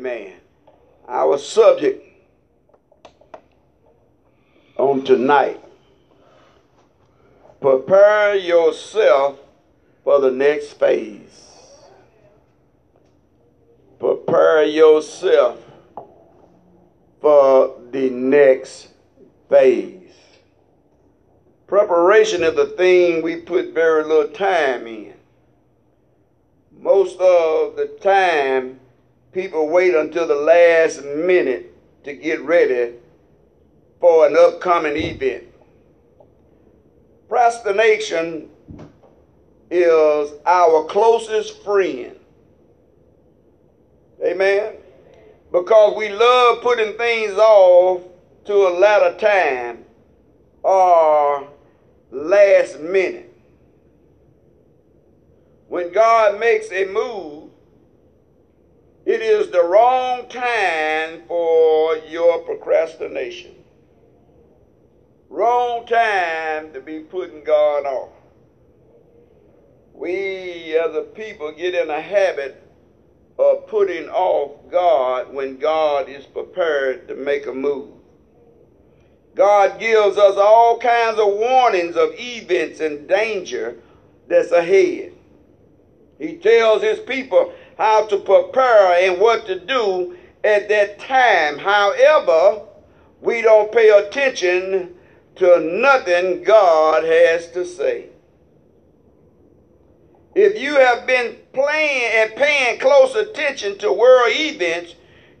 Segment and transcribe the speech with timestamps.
[0.00, 0.32] Amen.
[1.06, 2.02] Our subject
[4.78, 5.62] on tonight
[7.60, 9.38] prepare yourself
[10.02, 11.50] for the next phase.
[13.98, 15.58] Prepare yourself
[17.20, 18.88] for the next
[19.50, 20.14] phase.
[21.66, 25.12] Preparation is the thing we put very little time in.
[26.72, 28.79] Most of the time,
[29.32, 32.94] people wait until the last minute to get ready
[34.00, 35.44] for an upcoming event.
[37.28, 38.50] Procrastination
[39.70, 42.16] is our closest friend.
[44.24, 44.74] Amen.
[45.52, 48.02] Because we love putting things off
[48.46, 49.84] to a later time
[50.62, 51.48] or
[52.10, 53.32] last minute.
[55.68, 57.39] When God makes a move,
[59.06, 63.54] it is the wrong time for your procrastination.
[65.28, 68.10] Wrong time to be putting God off.
[69.94, 72.62] We as a people get in a habit
[73.38, 77.90] of putting off God when God is prepared to make a move.
[79.34, 83.76] God gives us all kinds of warnings of events and danger
[84.28, 85.12] that's ahead.
[86.18, 90.14] He tells his people how to prepare and what to do
[90.44, 91.58] at that time.
[91.58, 92.60] However,
[93.22, 94.94] we don't pay attention
[95.36, 98.10] to nothing God has to say.
[100.34, 104.94] If you have been playing and paying close attention to world events,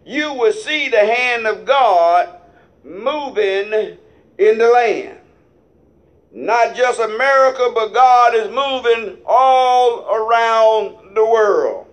[0.06, 2.40] you will see the hand of God
[2.82, 3.98] moving
[4.38, 5.18] in the land.
[6.32, 11.88] Not just America, but God is moving all around the world.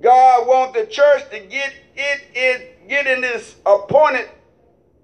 [0.00, 4.28] God wants the church to get it, it get in this appointed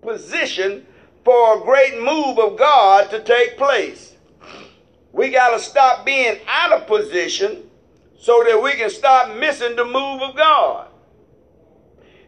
[0.03, 0.87] position
[1.25, 4.15] for a great move of God to take place.
[5.13, 7.71] We got to stop being out of position
[8.19, 10.89] so that we can stop missing the move of God.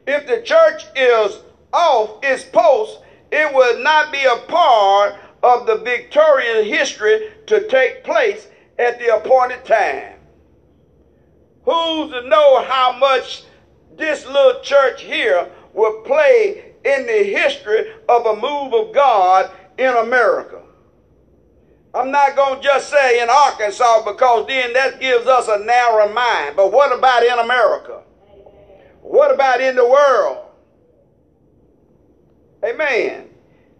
[0.07, 1.41] If the church is
[1.73, 3.01] off its post,
[3.33, 9.17] it will not be a part of the victorious history to take place at the
[9.17, 10.14] appointed time.
[11.65, 13.45] Who's to know how much
[13.97, 19.95] this little church here will play in the history of a move of God in
[19.97, 20.61] America?
[21.95, 26.13] I'm not going to just say in Arkansas because then that gives us a narrow
[26.13, 26.57] mind.
[26.57, 28.03] But what about in America?
[29.01, 30.39] What about in the world?
[32.65, 33.29] Amen.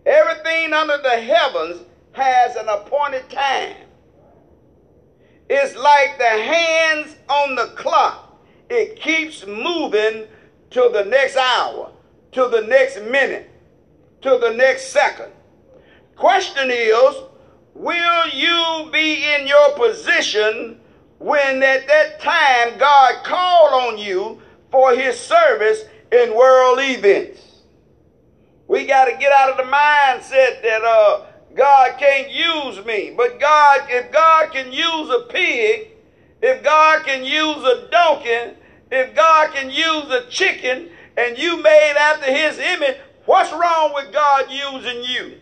[0.07, 3.84] Everything under the heavens has an appointed time.
[5.49, 8.43] It's like the hands on the clock.
[8.71, 10.27] It keeps moving
[10.71, 11.93] to the next hour,
[12.33, 13.51] to the next minute,
[14.23, 15.31] to the next second.
[16.17, 17.15] Question is,
[17.75, 20.81] will you be in your position
[21.19, 24.41] when at that time God called on you
[24.71, 27.41] for his service in world events?
[28.67, 33.15] We got to get out of the mindset that uh, God can't use me.
[33.17, 35.91] But God, if God can use a pig,
[36.43, 38.57] if God can use a donkey,
[38.91, 44.13] if God can use a chicken, and you made after his image, what's wrong with
[44.13, 45.41] God using you?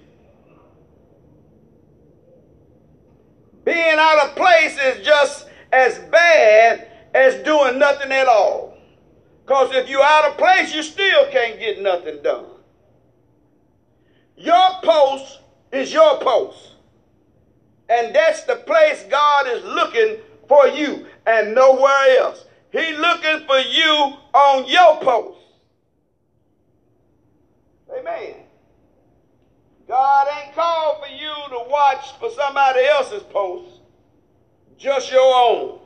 [3.65, 8.77] Being out of place is just as bad as doing nothing at all.
[9.45, 12.47] Because if you're out of place, you still can't get nothing done.
[14.37, 15.41] Your post
[15.72, 16.72] is your post.
[17.88, 20.19] And that's the place God is looking
[20.49, 22.44] for you and nowhere else.
[22.71, 25.38] He's looking for you on your post.
[27.99, 28.34] Amen.
[29.88, 33.81] God ain't called for you to watch for somebody else's post,
[34.78, 35.81] just your own.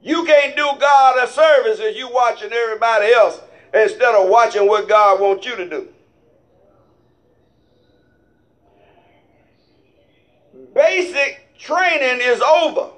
[0.00, 3.40] You can't do God a service if you're watching everybody else
[3.74, 5.88] instead of watching what God wants you to do.
[10.78, 12.90] Basic training is over.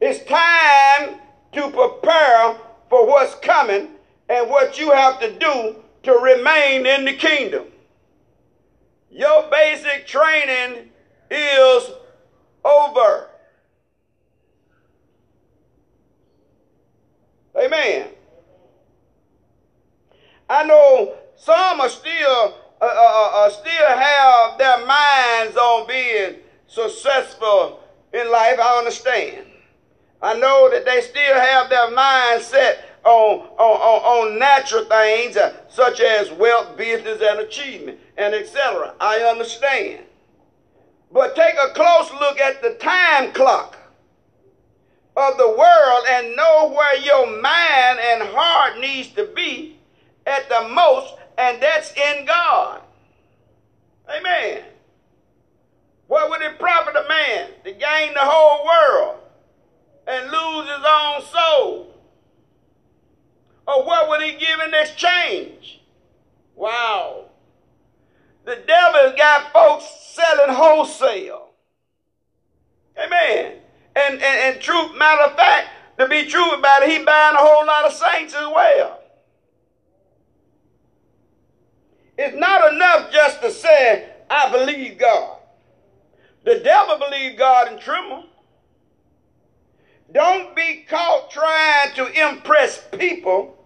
[0.00, 1.20] It's time
[1.52, 2.56] to prepare
[2.90, 3.90] for what's coming
[4.28, 7.66] and what you have to do to remain in the kingdom.
[9.08, 10.90] Your basic training
[11.30, 11.90] is
[12.64, 13.28] over.
[17.56, 18.08] Amen.
[20.50, 26.36] I know some are still uh, uh, uh, still have their minds on being
[26.66, 27.80] successful
[28.12, 29.46] in life, I understand.
[30.22, 35.36] I know that they still have their mind set on, on, on, on natural things
[35.36, 38.94] uh, such as wealth, business, and achievement, and etc.
[39.00, 40.04] I understand.
[41.12, 43.76] But take a close look at the time clock
[45.16, 49.78] of the world and know where your mind and heart needs to be
[50.26, 52.82] at the most, and that's in God.
[54.08, 54.64] Amen.
[56.06, 59.20] What would it profit a man to gain the whole world
[60.06, 61.94] and lose his own soul?
[63.66, 65.80] Or what would he give in exchange?
[66.54, 67.30] Wow.
[68.44, 71.48] The devil's got folks selling wholesale.
[72.98, 73.54] Amen.
[73.96, 77.38] And, and, and truth, matter of fact, to be true about it, he buying a
[77.38, 79.00] whole lot of saints as well.
[82.16, 85.38] It's not enough just to say, I believe God.
[86.44, 88.24] The devil believe God and tremble.
[90.12, 93.56] Don't be caught trying to impress people,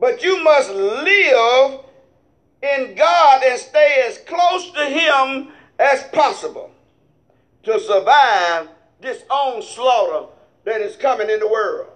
[0.00, 1.80] but you must live
[2.62, 5.48] in God and stay as close to Him
[5.78, 6.70] as possible
[7.62, 8.68] to survive
[9.00, 11.91] this onslaught that is coming in the world.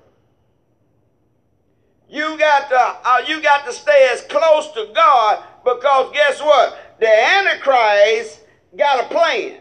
[2.08, 6.96] You got to uh, you got to stay as close to God because guess what?
[7.00, 8.40] The Antichrist
[8.76, 9.60] got a plan.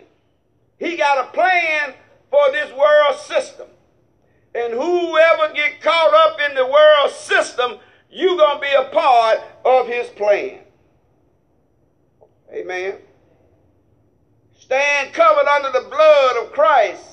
[0.78, 1.94] He got a plan
[2.30, 3.68] for this world system.
[4.54, 9.40] And whoever get caught up in the world system, you're going to be a part
[9.66, 10.60] of his plan.
[12.54, 12.96] Amen.
[14.58, 17.04] Stand covered under the blood of Christ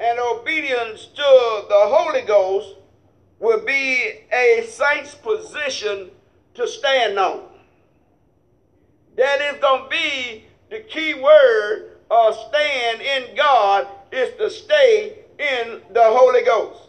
[0.00, 2.74] and obedience to the Holy Ghost
[3.40, 6.10] will be a saint's position
[6.54, 7.42] to stand on.
[9.16, 15.18] That is going to be the key word of stand in God is to stay
[15.38, 16.82] in the Holy Ghost.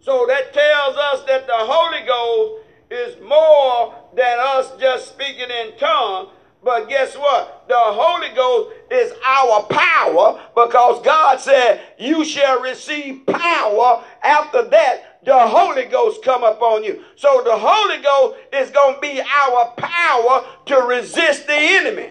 [0.00, 5.76] So that tells us that the Holy Ghost is more than us just speaking in
[5.78, 6.30] tongues.
[6.62, 7.64] But guess what?
[7.68, 14.04] The Holy Ghost is our power because God said, You shall receive power.
[14.22, 17.02] After that, the Holy Ghost come upon you.
[17.16, 22.10] So the Holy Ghost is going to be our power to resist the enemy.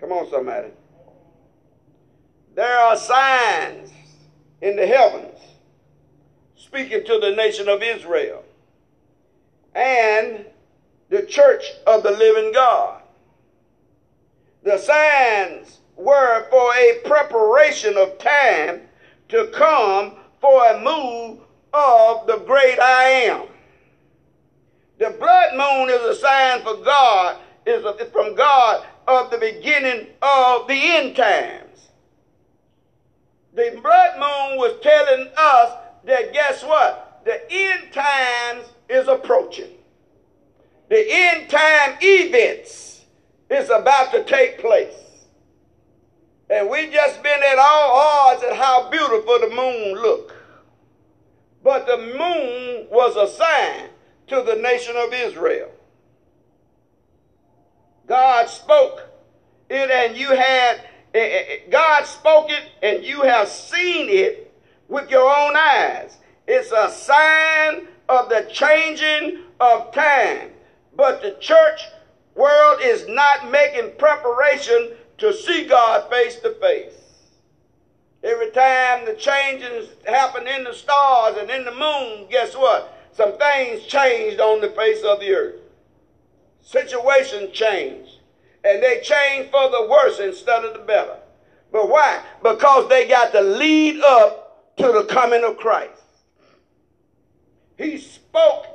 [0.00, 0.68] Come on, somebody.
[2.54, 3.90] There are signs
[4.60, 5.38] in the heavens
[6.56, 8.44] speaking to the nation of Israel
[9.74, 10.44] and
[11.08, 13.01] the church of the living God.
[14.62, 18.82] The signs were for a preparation of time
[19.28, 21.40] to come for a move
[21.72, 23.42] of the great I am.
[24.98, 30.68] The blood moon is a sign for God, is from God of the beginning of
[30.68, 31.88] the end times.
[33.54, 37.22] The blood moon was telling us that guess what?
[37.24, 39.70] The end times is approaching.
[40.88, 43.01] The end time events
[43.52, 44.94] is about to take place.
[46.50, 50.32] And we just been at all odds at how beautiful the moon looked.
[51.62, 53.88] But the moon was a sign
[54.28, 55.70] to the nation of Israel.
[58.06, 59.08] God spoke
[59.70, 60.82] it and you had
[61.14, 64.50] Eh, eh, eh, God spoke it and you have seen it
[64.88, 66.16] with your own eyes.
[66.46, 70.52] It's a sign of the changing of time.
[70.96, 71.82] But the church
[72.34, 76.94] world is not making preparation to see God face to face.
[78.24, 82.98] Every time the changes happen in the stars and in the moon, guess what?
[83.12, 85.60] Some things changed on the face of the earth.
[86.60, 88.20] Situation changed
[88.64, 91.16] and they changed for the worse instead of the better.
[91.72, 92.22] But why?
[92.42, 95.90] Because they got to lead up to the coming of Christ.
[97.76, 98.66] He spoke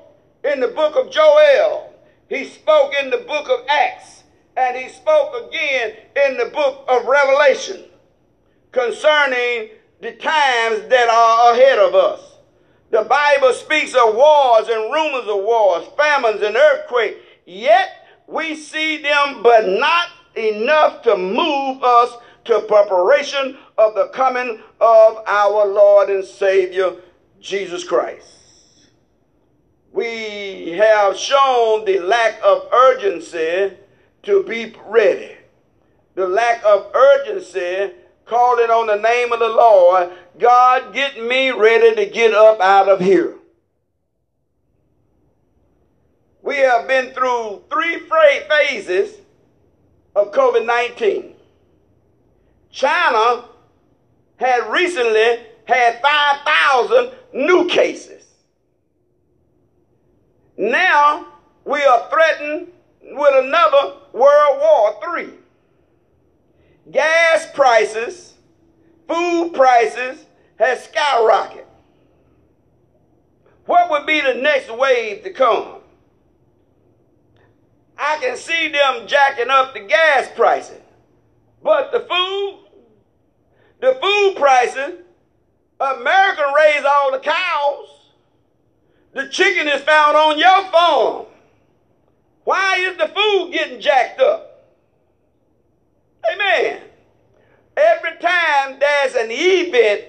[0.43, 1.86] in the book of Joel.
[2.29, 4.23] He spoke in the book of Acts.
[4.57, 5.93] And he spoke again
[6.25, 7.83] in the book of Revelation
[8.71, 9.69] concerning
[10.01, 12.37] the times that are ahead of us.
[12.89, 17.17] The Bible speaks of wars and rumors of wars, famines and earthquakes.
[17.45, 17.89] Yet
[18.25, 25.17] we see them, but not enough to move us to preparation of the coming of
[25.27, 26.93] our Lord and Savior,
[27.39, 28.36] Jesus Christ.
[29.97, 33.75] We have shown the lack of urgency
[34.21, 35.31] to be ready.
[36.13, 41.95] The lack of urgency calling on the name of the Lord, God, get me ready
[41.95, 43.37] to get up out of here.
[46.47, 47.99] we have been through three
[48.39, 49.17] phases
[50.15, 51.33] of COVID 19.
[52.71, 53.45] China
[54.37, 58.16] had recently had 5,000 new cases.
[60.57, 61.27] Now
[61.65, 62.69] we are threatened
[63.01, 65.29] with another World War III.
[66.91, 68.33] Gas prices,
[69.07, 70.25] food prices
[70.57, 71.65] has skyrocketed.
[73.65, 75.75] What would be the next wave to come?
[77.97, 80.81] I can see them jacking up the gas prices.
[81.61, 82.59] But the food,
[83.81, 85.01] the food prices,
[85.79, 88.06] America raised all the cows.
[89.13, 91.25] The chicken is found on your farm.
[92.43, 94.65] Why is the food getting jacked up?
[96.33, 96.81] Amen.
[97.75, 100.03] Every time there's an event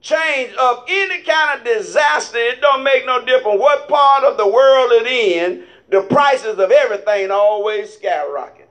[0.00, 4.46] change of any kind of disaster, it don't make no difference what part of the
[4.46, 8.68] world it in, the prices of everything always skyrocket.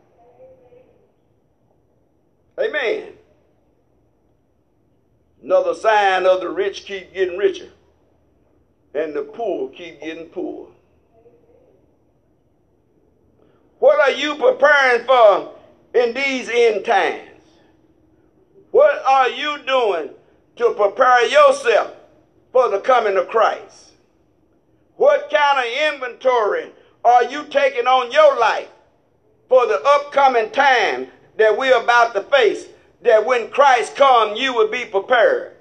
[2.57, 3.13] Amen.
[5.43, 7.69] Another sign of the rich keep getting richer
[8.95, 10.69] and the poor keep getting poor.
[13.79, 15.53] What are you preparing for
[15.93, 17.41] in these end times?
[18.71, 20.09] What are you doing
[20.55, 21.93] to prepare yourself
[22.51, 23.91] for the coming of Christ?
[24.95, 26.71] What kind of inventory
[27.03, 28.69] are you taking on your life
[29.49, 32.67] for the upcoming time that we're about to face?
[33.01, 35.54] That when Christ comes, you will be prepared.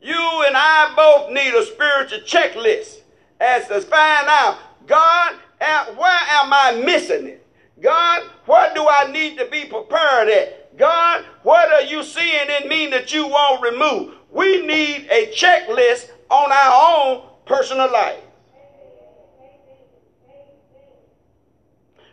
[0.00, 3.00] You and I both need a spiritual checklist
[3.38, 7.46] as to find out, God, where am I missing it?
[7.80, 10.76] God, what do I need to be prepared at?
[10.76, 14.14] God, what are you seeing in me that you won't remove?
[14.30, 18.20] We need a checklist on our own personal life.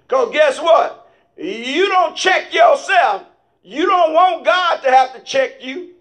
[0.08, 1.10] Because guess what?
[1.38, 3.24] You don't check yourself.
[3.62, 5.94] You don't want God to have to check you.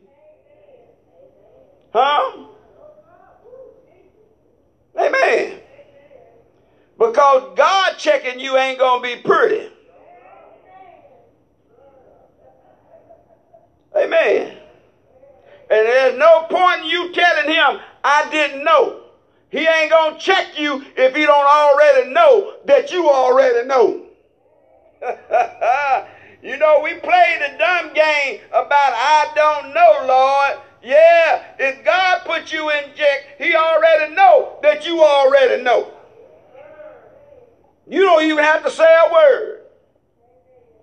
[1.98, 2.44] Huh?
[4.98, 5.60] Amen.
[6.98, 9.70] Because God checking you ain't going to be pretty.
[13.96, 14.58] Amen.
[15.70, 19.00] And there's no point in you telling him, I didn't know.
[19.48, 24.02] He ain't going to check you if he don't already know that you already know.
[26.42, 30.65] you know, we play the dumb game about I don't know, Lord.
[30.86, 35.92] Yeah, if God put you in check, he already know that you already know.
[37.88, 39.62] You don't even have to say a word.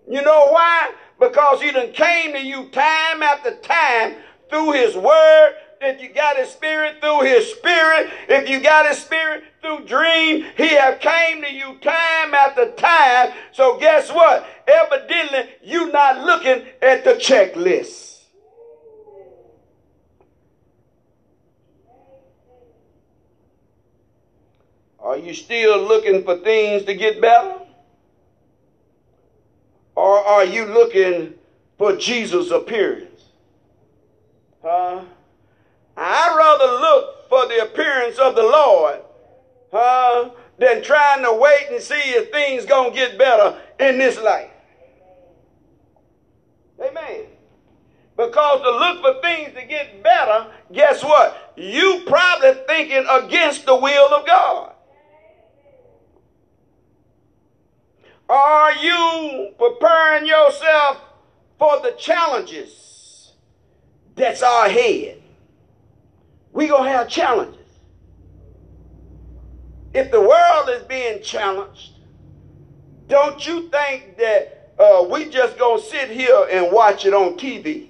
[0.10, 0.94] You know why?
[1.18, 4.16] Because he done came to you time after time
[4.50, 5.56] through his word.
[5.80, 10.46] If you got his spirit through his spirit, if you got his spirit through dream,
[10.58, 13.32] he have came to you time after time.
[13.54, 14.46] So guess what?
[14.68, 18.13] Evidently, you not looking at the checklist.
[25.04, 27.56] Are you still looking for things to get better?
[29.96, 31.34] Or are you looking
[31.78, 33.26] for Jesus' appearance?
[34.64, 35.02] Huh?
[35.98, 39.02] I'd rather look for the appearance of the Lord
[39.74, 44.50] huh, than trying to wait and see if things to get better in this life.
[46.82, 47.26] Amen.
[48.16, 51.54] Because to look for things to get better, guess what?
[51.58, 54.73] You probably thinking against the will of God.
[58.30, 61.02] Are you preparing yourself
[61.60, 63.34] for the challenges
[64.16, 65.22] that's ahead?
[66.52, 67.60] We're going to have challenges.
[69.94, 71.92] If the world is being challenged,
[73.08, 77.38] don't you think that uh, we just going to sit here and watch it on
[77.38, 77.90] TV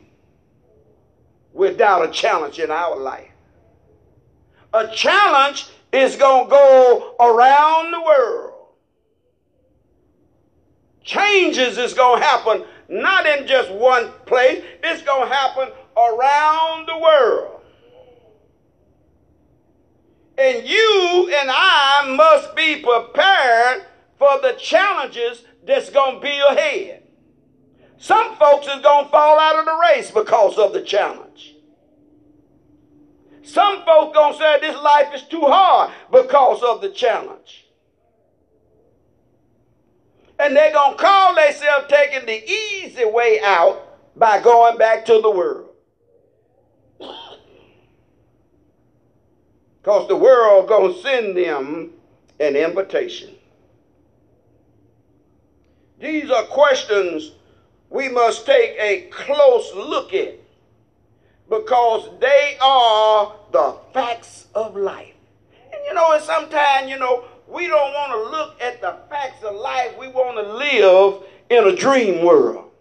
[1.53, 3.29] without a challenge in our life?
[4.73, 8.52] A challenge is going to go around the world
[11.03, 16.87] changes is going to happen not in just one place, it's going to happen around
[16.87, 17.61] the world.
[20.37, 23.85] And you and I must be prepared
[24.17, 27.03] for the challenges that's going to be ahead.
[27.97, 31.55] Some folks is going to fall out of the race because of the challenge.
[33.43, 37.62] Some folks going to say this life is too hard because of the challenge.
[40.43, 45.21] And they're going to call themselves taking the easy way out by going back to
[45.21, 45.69] the world.
[49.81, 51.91] Because the world going to send them
[52.39, 53.35] an invitation.
[55.99, 57.31] These are questions
[57.89, 60.39] we must take a close look at
[61.49, 65.13] because they are the facts of life.
[65.73, 69.43] And you know, and sometimes, you know, we don't want to look at the facts
[69.43, 69.97] of life.
[69.97, 72.71] We want to live in a dream world.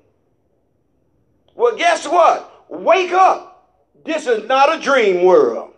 [1.55, 2.71] Well, guess what?
[2.71, 3.71] Wake up.
[4.05, 5.73] This is not a dream world.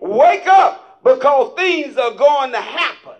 [0.00, 3.14] Wake up because things are going to happen.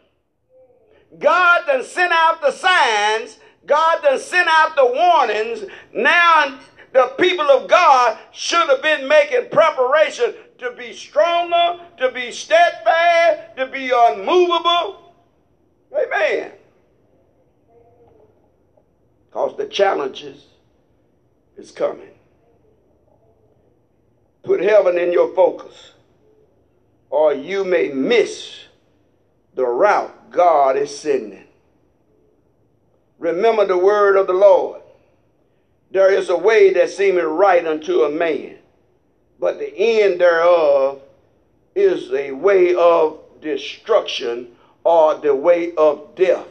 [1.19, 3.39] God done sent out the signs.
[3.67, 5.65] God done sent out the warnings.
[5.95, 6.59] Now
[6.93, 13.57] the people of God should have been making preparation to be stronger, to be steadfast,
[13.57, 15.13] to be unmovable.
[15.93, 16.53] Amen.
[19.27, 20.47] Because the challenges
[21.57, 22.09] is coming.
[24.45, 25.93] Put heaven in your focus,
[27.11, 28.65] or you may miss
[29.55, 31.45] the route God is sending.
[33.19, 34.83] Remember the word of the Lord.
[35.93, 38.57] There is a way that seemeth right unto a man,
[39.43, 41.03] but the end thereof
[41.75, 44.47] is a way of destruction
[44.85, 46.47] or the way of death.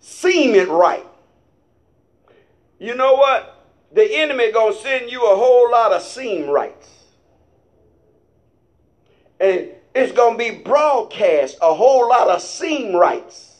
[0.00, 1.06] Seem it right.
[2.80, 3.64] You know what?
[3.92, 6.90] The enemy gonna send you a whole lot of seem rights.
[9.38, 13.54] And it's gonna be broadcast a whole lot of seem rights.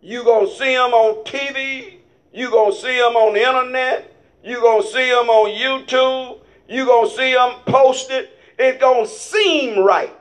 [0.00, 2.00] You gonna see them on TV,
[2.32, 4.13] you gonna see them on the internet,
[4.44, 8.28] you gonna see them on YouTube, You're gonna see them posted.
[8.58, 10.14] It's gonna seem right.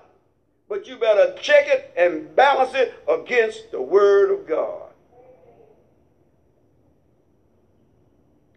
[0.69, 4.89] But you better check it and balance it against the word of God.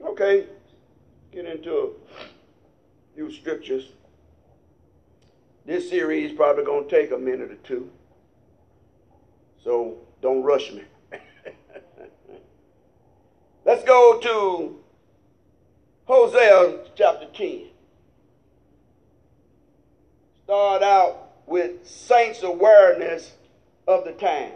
[0.00, 0.46] Okay,
[1.32, 3.90] get into a few scriptures.
[5.66, 7.90] This series is probably going to take a minute or two.
[9.64, 10.84] So don't rush me.
[13.64, 14.78] Let's go to
[16.06, 17.62] Hosea chapter 10.
[20.44, 23.32] Start out with saints' awareness
[23.88, 24.52] of the times.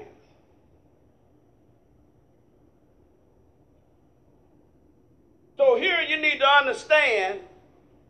[5.57, 7.41] So here you need to understand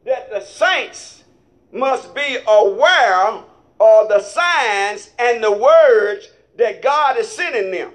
[0.05, 1.25] that the saints
[1.73, 3.43] must be aware
[3.81, 7.93] of the signs and the words that God is sending them.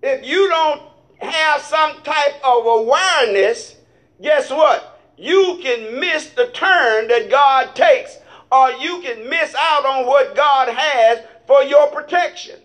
[0.00, 0.87] If you don't
[1.18, 3.76] have some type of awareness,
[4.22, 5.00] guess what?
[5.16, 8.18] You can miss the turn that God takes,
[8.52, 12.60] or you can miss out on what God has for your protection.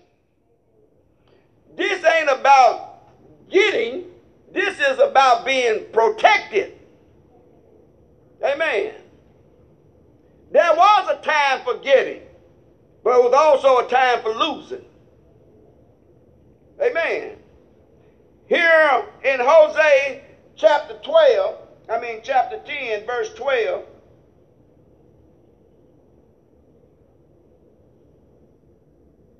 [1.76, 3.10] This ain't about
[3.50, 4.06] getting,
[4.52, 6.78] this is about being protected.
[8.44, 8.94] Amen.
[10.52, 12.22] There was a time for getting,
[13.04, 14.86] but it was also a time for losing.
[16.80, 17.38] Amen.
[18.48, 20.22] Here in Hosea
[20.56, 21.58] chapter 12,
[21.90, 23.84] I mean chapter 10, verse 12,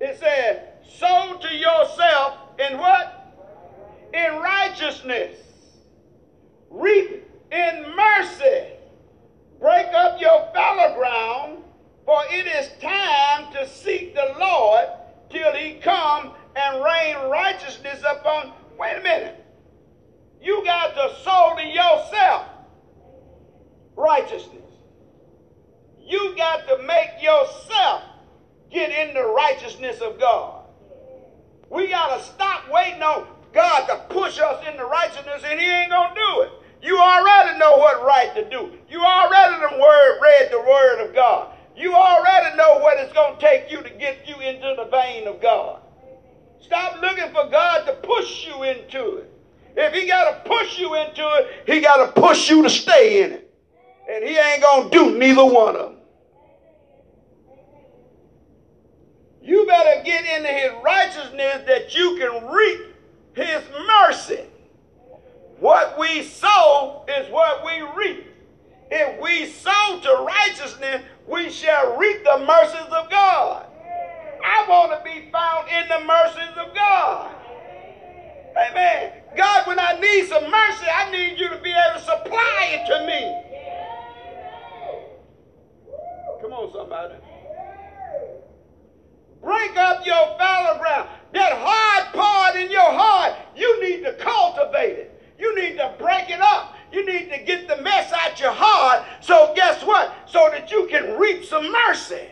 [0.00, 0.58] it says,
[0.98, 3.24] Sow to yourself in what?
[4.14, 5.36] in righteousness,
[6.70, 8.66] reap in mercy,
[9.58, 11.64] break up your fallow ground,
[12.04, 14.86] for it is time to seek the Lord
[15.30, 18.52] till he come and rain righteousness upon.
[18.78, 19.44] Wait a minute.
[20.42, 22.48] You got to sow to yourself
[23.96, 24.60] righteousness.
[26.00, 28.02] You got to make yourself
[28.70, 30.64] get in the righteousness of God.
[31.70, 35.90] We got to stop waiting on God to push us into righteousness, and He ain't
[35.90, 36.50] gonna do it.
[36.82, 38.72] You already know what right to do.
[38.90, 41.56] You already the word read the word of God.
[41.76, 45.40] You already know what it's gonna take you to get you into the vein of
[45.40, 45.80] God.
[46.60, 49.30] Stop looking for God to push you into it.
[49.76, 53.22] If He got to push you into it, He got to push you to stay
[53.22, 53.54] in it.
[54.10, 55.96] And He ain't gonna do neither one of them.
[59.42, 62.94] You better get into His righteousness that you can reap
[63.34, 64.44] his mercy.
[65.58, 68.26] What we sow is what we reap.
[68.90, 73.66] If we sow to righteousness, we shall reap the mercies of God.
[74.44, 77.34] I want to be found in the mercies of God.
[78.56, 79.12] Amen.
[79.36, 82.86] God, when I need some mercy, I need you to be able to supply it
[82.86, 83.40] to me.
[86.42, 87.14] Come on, somebody.
[89.42, 91.08] Break up your fallow ground.
[91.32, 95.22] That hard part in your heart, you need to cultivate it.
[95.38, 96.76] You need to break it up.
[96.92, 99.04] You need to get the mess out your heart.
[99.20, 100.14] So guess what?
[100.26, 102.28] So that you can reap some mercy.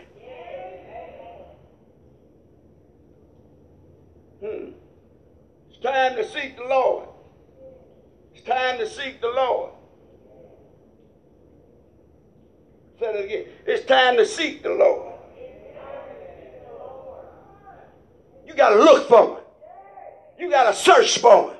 [4.42, 4.70] Hmm.
[5.70, 7.08] It's time to seek the Lord.
[8.34, 9.70] It's time to seek the Lord.
[12.98, 13.44] Say that again.
[13.66, 15.14] It's time to seek the Lord.
[18.44, 19.44] You got to look for him.
[20.38, 21.56] You got to search for him.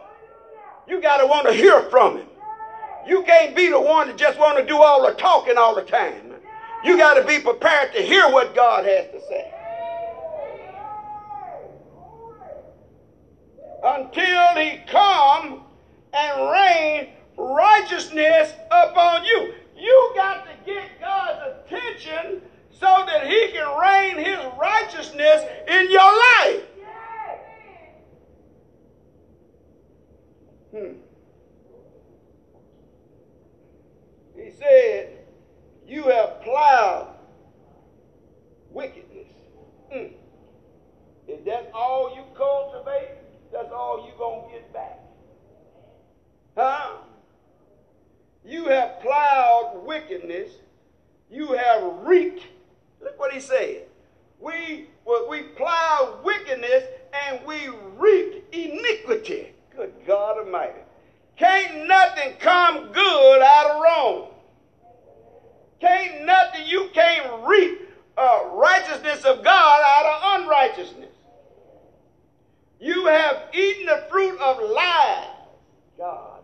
[0.89, 2.27] You got to want to hear from him.
[3.07, 5.83] You can't be the one that just want to do all the talking all the
[5.83, 6.35] time.
[6.85, 9.62] You got to be prepared to hear what God has to say.
[13.83, 15.65] Until he come
[16.13, 19.55] and rain righteousness upon you.
[19.77, 26.01] You got to get God's attention so that he can rain his righteousness in your
[26.01, 26.63] life.
[30.71, 30.93] Hmm.
[34.37, 35.19] He said,
[35.87, 37.09] You have plowed
[38.71, 39.27] wickedness.
[39.93, 40.15] Hmm.
[41.29, 43.19] If that's all you cultivate,
[43.53, 44.99] that's all you're going to get back.
[46.57, 46.93] Huh?
[48.45, 50.51] You have plowed wickedness.
[51.31, 52.45] You have reaped.
[53.01, 53.87] Look what he said.
[54.41, 56.85] We, well, we plowed wickedness
[57.27, 59.53] and we reaped iniquity.
[59.75, 60.81] Good God Almighty.
[61.37, 64.29] Can't nothing come good out of wrong.
[65.81, 67.81] Can't nothing, you can't reap
[68.17, 71.09] uh, righteousness of God out of unrighteousness.
[72.81, 75.29] You have eaten the fruit of lies.
[75.97, 76.43] God.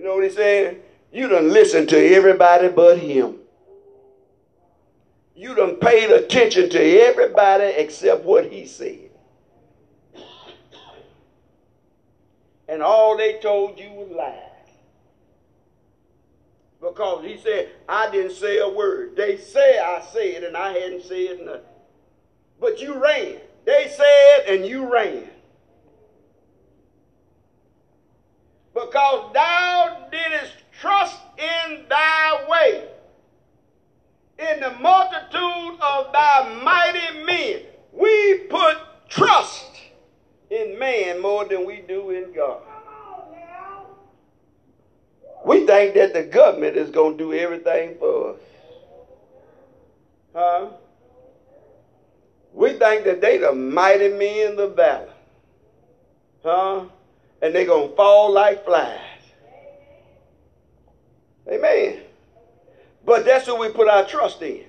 [0.00, 0.80] You know what he's saying?
[1.12, 3.36] You done listened to everybody but him.
[5.34, 9.10] You done paid attention to everybody except what he said.
[12.68, 14.36] And all they told you was lies.
[16.80, 19.16] Because he said, I didn't say a word.
[19.16, 21.60] They say I said, and I hadn't said nothing.
[22.60, 23.36] But you ran.
[23.64, 25.28] They said, and you ran.
[28.74, 32.88] because thou didst trust in thy way,
[34.38, 37.62] in the multitude of thy mighty men.
[37.92, 38.76] We put
[39.08, 39.66] trust
[40.50, 42.62] in man more than we do in God.
[45.44, 48.40] We think that the government is going to do everything for us.
[50.34, 50.66] Huh?
[52.52, 55.12] We think that they the mighty men of valor.
[56.42, 56.84] Huh?
[57.42, 58.98] and they're going to fall like flies.
[61.50, 62.00] Amen.
[63.04, 64.64] But that's who we put our trust in.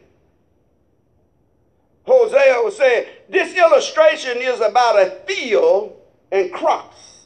[2.04, 6.00] Hosea was saying, this illustration is about a field
[6.32, 7.26] and crops.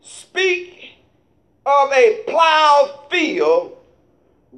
[0.00, 0.96] Speak
[1.64, 3.76] of a plowed field,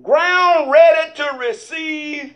[0.02, 2.34] ground ready to receive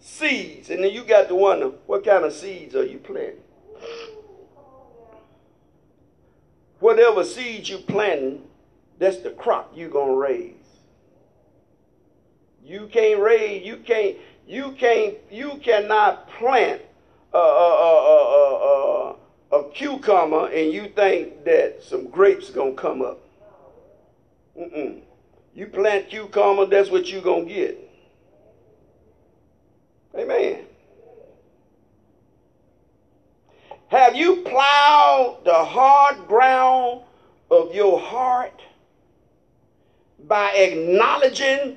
[0.00, 0.70] seeds.
[0.70, 3.42] And then you got to wonder, what kind of seeds are you planting?
[6.78, 8.42] whatever seeds you planting,
[8.98, 10.55] that's the crop you're gonna raise.
[12.66, 16.82] You can't raise, you can't, you can't, you cannot plant
[17.32, 19.14] a, a,
[19.52, 23.20] a, a, cucumber and you think that some grapes gonna come up.
[24.58, 25.00] Mm-mm.
[25.54, 27.78] You plant cucumber, that's what you're gonna get.
[30.16, 30.64] Amen.
[33.86, 37.02] Have you plowed the hard ground
[37.48, 38.60] of your heart
[40.26, 41.76] by acknowledging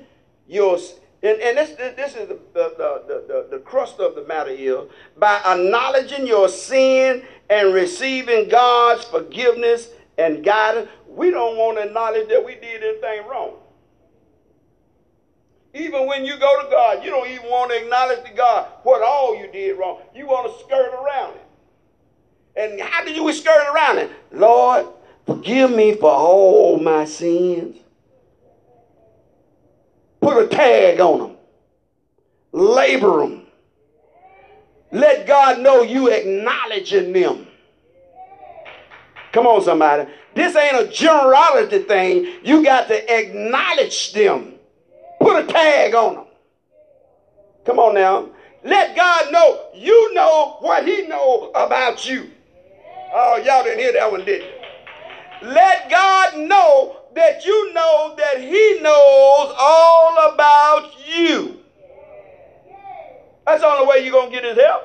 [0.50, 0.78] your
[1.22, 4.84] and, and this, this is the, the, the, the, crust of the matter here.
[5.18, 12.28] By acknowledging your sin and receiving God's forgiveness and guidance, we don't want to acknowledge
[12.30, 13.56] that we did anything wrong.
[15.74, 19.02] Even when you go to God, you don't even want to acknowledge to God what
[19.02, 20.00] all you did wrong.
[20.14, 21.46] You want to skirt around it.
[22.56, 24.10] And how do you skirt around it?
[24.32, 24.86] Lord,
[25.26, 27.76] forgive me for all my sins.
[30.20, 31.36] Put a tag on them.
[32.52, 33.46] Labor them.
[34.92, 37.46] Let God know you acknowledging them.
[39.32, 40.10] Come on, somebody.
[40.34, 42.26] This ain't a generality thing.
[42.42, 44.54] You got to acknowledge them.
[45.20, 46.24] Put a tag on them.
[47.64, 48.30] Come on now.
[48.64, 52.30] Let God know you know what he know about you.
[53.12, 55.48] Oh, y'all didn't hear that one, did you?
[55.48, 61.58] Let God know that you know that He knows all about you.
[63.46, 64.84] That's the only way you're going to get His help.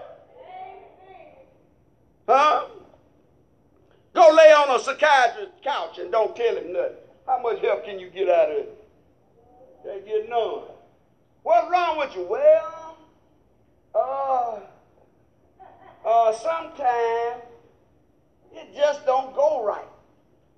[2.27, 2.65] Huh?
[4.13, 6.95] Go lay on a psychiatrist's couch and don't tell him nothing.
[7.27, 8.87] How much help can you get out of it?
[9.83, 10.61] Can't get none.
[11.43, 12.23] What's wrong with you?
[12.23, 12.97] Well,
[13.93, 14.59] uh,
[16.07, 17.43] uh, sometimes
[18.53, 19.85] it just don't go right.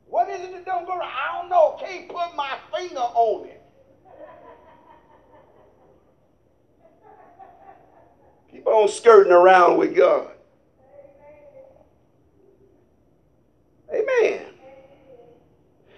[0.10, 1.10] What is it that don't go right?
[1.10, 1.78] I don't know.
[1.80, 3.62] can't put my finger on it.
[8.52, 10.32] Keep on skirting around with God.
[13.94, 14.46] Amen.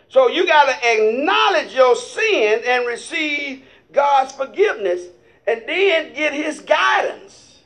[0.10, 5.06] So you got to acknowledge your sin and receive God's forgiveness
[5.46, 7.60] and then get his guidance.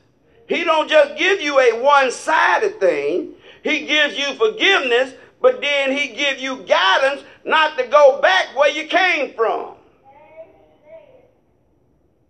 [0.47, 3.33] He don't just give you a one-sided thing.
[3.63, 8.69] He gives you forgiveness, but then he give you guidance not to go back where
[8.69, 9.75] you came from.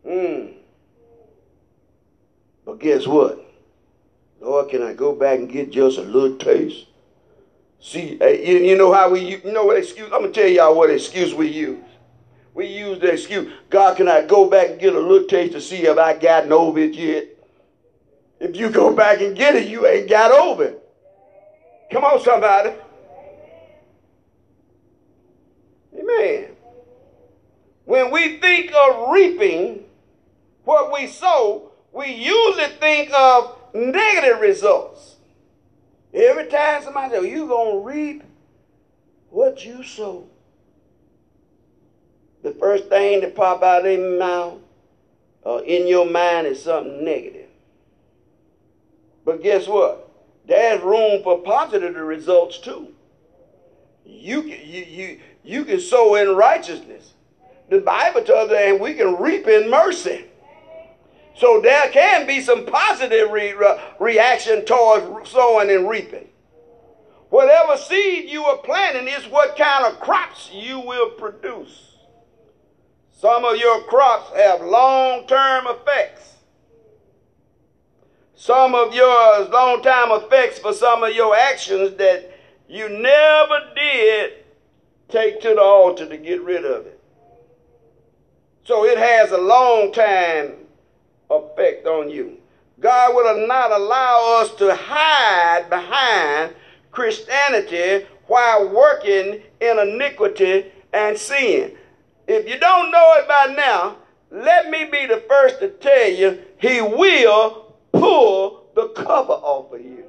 [0.04, 0.46] Hmm.
[2.66, 3.40] But guess what?
[4.42, 6.88] Lord, can I go back and get just a little taste?
[7.80, 10.12] See, you, know how we, you know what excuse?
[10.12, 11.86] I'm going to tell y'all what excuse we use.
[12.56, 15.62] We use the excuse, God, can I go back and get a little taste to
[15.62, 17.28] see if I gotten over it yet?
[18.40, 20.84] If you go back and get it, you ain't got over it.
[21.92, 22.74] Come on, somebody.
[26.24, 26.50] Amen.
[27.86, 29.84] When we think of reaping
[30.64, 35.18] what we sow, we usually think of negative results.
[36.14, 38.24] Every time somebody says, oh, you're going to reap
[39.30, 40.28] what you sow.
[42.44, 44.60] The first thing that pop out of their mouth
[45.42, 47.50] or in your mind is something negative.
[49.26, 50.10] But guess what?
[50.46, 52.94] There's room for positive results too.
[54.06, 57.14] You can, you, you, you can sow in righteousness.
[57.70, 60.26] The Bible tells us, and we can reap in mercy.
[61.36, 63.56] So there can be some positive re-
[64.00, 66.28] reaction towards sowing and reaping.
[67.30, 71.98] Whatever seed you are planting is what kind of crops you will produce.
[73.12, 76.36] Some of your crops have long term effects.
[78.36, 84.43] Some of yours long term effects for some of your actions that you never did
[85.14, 87.00] take to the altar to get rid of it.
[88.66, 90.54] So it has a long time
[91.30, 92.38] effect on you.
[92.80, 96.56] God will not allow us to hide behind
[96.92, 101.78] Christianity while working in iniquity and sin.
[102.28, 103.98] If you don't know it by now,
[104.32, 109.82] let me be the first to tell you, he will pull the cover off of
[109.82, 110.03] you.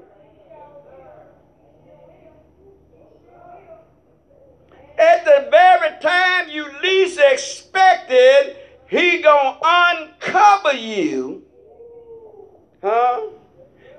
[4.98, 11.42] At the very time you least expected, he gonna uncover you.
[12.83, 13.22] Huh?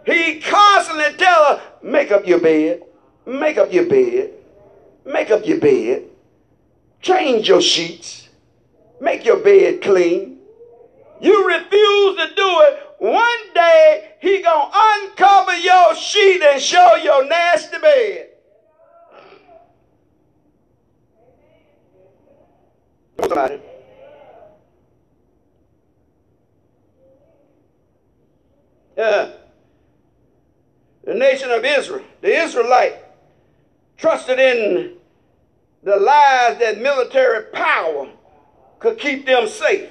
[0.06, 2.84] He constantly tell her, make up your bed,
[3.26, 4.32] make up your bed,
[5.06, 6.04] make up your bed,
[7.02, 8.30] change your sheets,
[9.02, 10.40] make your bed clean.
[11.20, 12.80] You refuse to do it.
[13.00, 18.30] One day he gonna uncover your sheet and show your nasty bed.
[31.06, 32.96] The nation of Israel, the Israelite,
[33.98, 34.94] trusted in
[35.84, 38.10] the lies that military power
[38.80, 39.90] could keep them safe.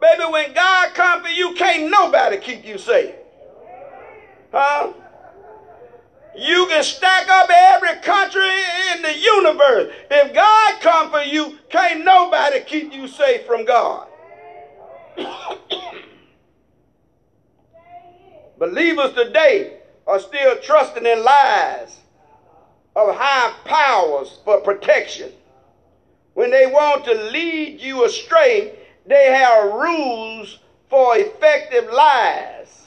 [0.00, 3.14] Baby, when God comes for you, can't nobody keep you safe.
[4.52, 4.92] Huh?
[6.40, 9.92] You can stack up every country in the universe.
[10.10, 14.08] If God comes for you, can't nobody keep you safe from God.
[18.58, 21.98] Believers today are still trusting in lies
[22.96, 25.30] of high powers for protection.
[26.32, 32.79] When they want to lead you astray, they have rules for effective lies.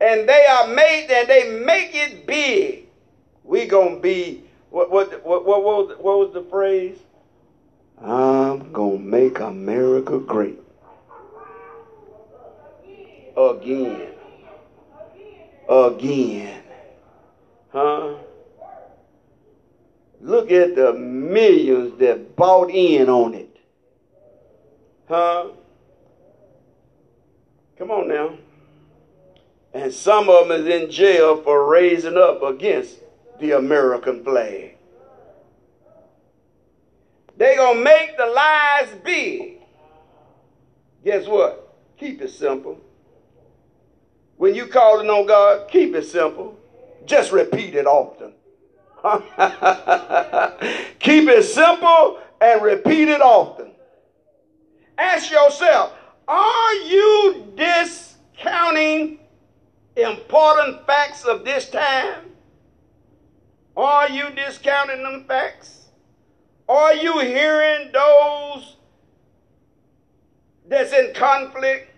[0.00, 2.86] And they are made and they make it big.
[3.44, 6.98] We gonna be what what what what, what, was, what was the phrase?
[8.02, 10.60] I'm gonna make America great.
[13.36, 14.16] Again
[15.68, 16.62] again.
[17.72, 18.14] Huh?
[20.20, 23.56] Look at the millions that bought in on it.
[25.08, 25.48] Huh?
[27.78, 28.34] Come on now.
[29.76, 32.96] And some of them is in jail for raising up against
[33.38, 34.78] the American flag.
[37.36, 39.58] They gonna make the lies big.
[41.04, 41.76] Guess what?
[41.98, 42.80] Keep it simple.
[44.38, 46.58] When you calling on God, keep it simple.
[47.04, 48.32] Just repeat it often.
[50.98, 53.72] keep it simple and repeat it often.
[54.96, 55.92] Ask yourself,
[56.26, 59.18] are you discounting
[59.96, 62.32] important facts of this time?
[63.76, 65.86] Are you discounting them facts?
[66.68, 68.76] Are you hearing those
[70.68, 71.92] that's in conflict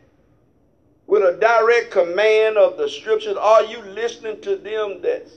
[1.07, 3.37] with a direct command of the scriptures?
[3.37, 5.33] Are you listening to them that's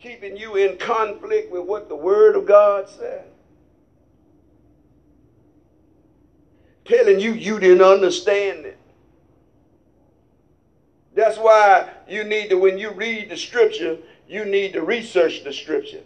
[0.00, 3.24] keeping you in conflict with what the Word of God said?
[6.84, 8.75] Telling you you didn't understand it.
[11.16, 13.96] That's why you need to, when you read the scripture,
[14.28, 16.02] you need to research the scripture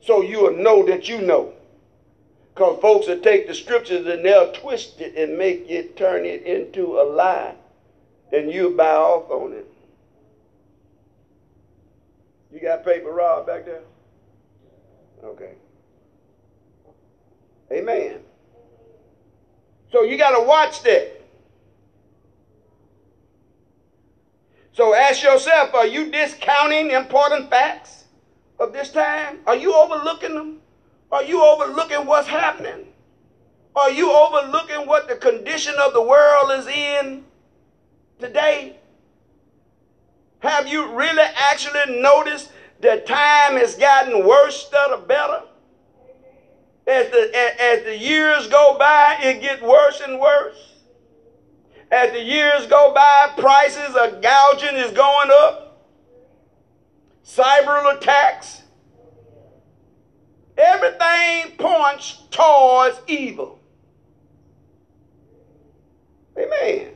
[0.00, 1.52] so you'll know that you know.
[2.54, 6.44] Because folks will take the scriptures and they'll twist it and make it, turn it
[6.44, 7.56] into a lie,
[8.32, 9.66] and you buy off on it.
[12.52, 13.82] You got paper, Rob, back there?
[15.24, 15.52] Okay.
[17.72, 18.20] Amen.
[19.90, 21.17] So you got to watch that.
[24.78, 28.04] So ask yourself are you discounting important facts
[28.60, 29.40] of this time?
[29.44, 30.60] Are you overlooking them?
[31.10, 32.86] Are you overlooking what's happening?
[33.74, 37.24] Are you overlooking what the condition of the world is in
[38.20, 38.76] today?
[40.38, 45.42] Have you really actually noticed that time has gotten worse instead of better?
[46.86, 50.77] As the, as the years go by, it gets worse and worse.
[51.90, 55.86] As the years go by, prices of gouging is going up.
[57.24, 58.62] Cyber attacks.
[60.56, 63.60] Everything points towards evil.
[66.36, 66.88] Amen.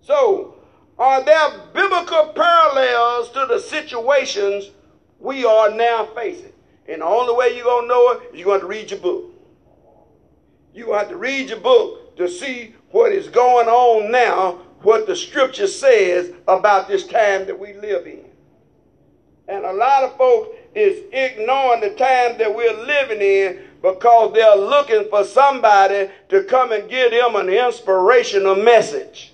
[0.00, 0.54] So,
[0.98, 4.70] are there biblical parallels to the situations
[5.18, 6.52] we are now facing?
[6.86, 9.00] And the only way you're going to know it is you're going to read your
[9.00, 9.24] book.
[10.74, 14.52] You're going to have to read your book to see what is going on now,
[14.82, 18.24] what the scripture says about this time that we live in.
[19.48, 24.54] And a lot of folks is ignoring the time that we're living in because they're
[24.54, 29.32] looking for somebody to come and give them an inspirational message.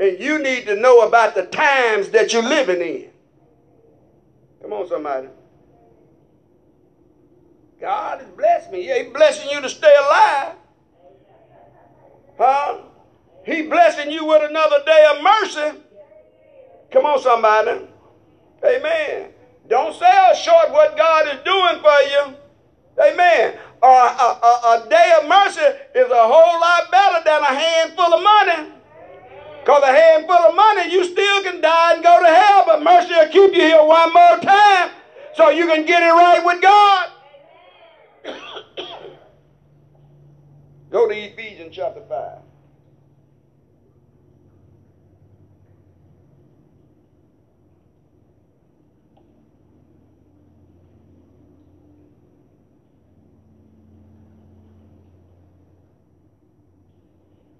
[0.00, 3.10] And you need to know about the times that you're living in.
[4.60, 5.28] Come on, somebody.
[7.80, 8.88] God has blessed me.
[8.88, 10.56] Yeah, He's blessing you to stay alive.
[12.38, 12.78] Huh?
[13.44, 15.78] He blessing you with another day of mercy.
[16.92, 17.86] Come on, somebody.
[18.64, 19.30] Amen.
[19.68, 22.36] Don't sell short what God is doing for you.
[23.02, 23.58] Amen.
[23.82, 25.60] A, a, a, a day of mercy
[25.94, 28.72] is a whole lot better than a handful of money.
[29.60, 33.14] Because a handful of money, you still can die and go to hell, but mercy
[33.14, 34.90] will keep you here one more time
[35.34, 37.08] so you can get it right with God.
[40.92, 42.38] Go to Ephesians chapter 5.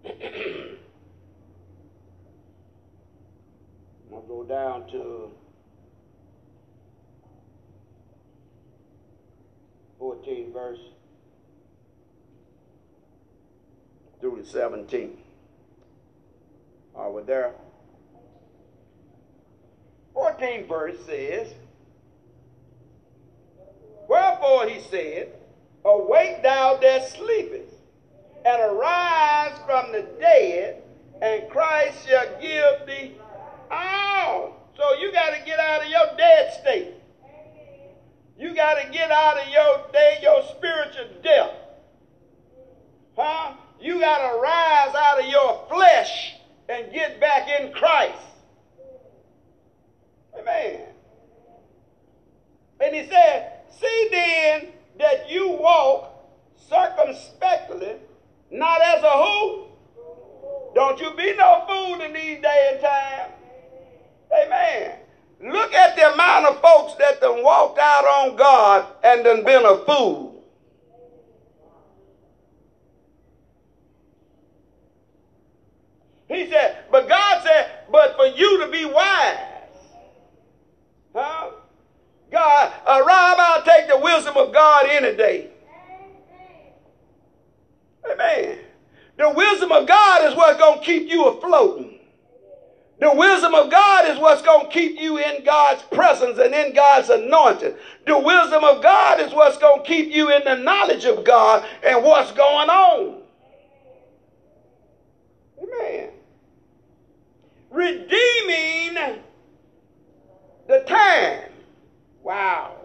[4.13, 5.31] I'll go down to
[9.99, 10.79] 14 verse
[14.43, 15.17] through 17.
[16.95, 17.53] Are we there?
[20.15, 21.49] 14 verse says,
[24.09, 25.33] Wherefore he said,
[25.85, 27.75] Awake thou that sleepest,
[28.45, 30.83] and arise from the dead,
[31.21, 33.17] and Christ shall give thee
[33.71, 34.71] all.
[34.77, 36.95] So you got to get out of your dead state.
[38.39, 41.51] You got to get out of your day, your spiritual death.
[43.17, 43.55] Huh?
[43.83, 46.37] You got to rise out of your flesh
[46.69, 48.15] and get back in Christ.
[50.39, 50.83] Amen.
[52.81, 54.69] And he said, See then
[55.01, 56.13] that you walk
[56.69, 57.97] circumspectly,
[58.53, 59.67] not as a who.
[60.77, 63.31] Don't you be no fool in these day and time.
[64.45, 64.99] Amen.
[65.53, 69.65] Look at the amount of folks that done walked out on God and done been
[69.65, 70.42] a fool.
[76.33, 79.37] He said, but God said, but for you to be wise.
[81.15, 81.51] Huh?
[82.31, 85.51] God, uh, Rob, I'll take the wisdom of God any day.
[88.11, 88.59] Amen.
[89.19, 91.91] The wisdom of God is what's going to keep you afloat.
[92.99, 96.73] The wisdom of God is what's going to keep you in God's presence and in
[96.73, 97.75] God's anointing.
[98.07, 101.67] The wisdom of God is what's going to keep you in the knowledge of God
[101.85, 103.23] and what's going on.
[105.63, 106.12] Amen
[107.73, 109.23] redeeming
[110.69, 111.51] the time.
[112.23, 112.77] Wow.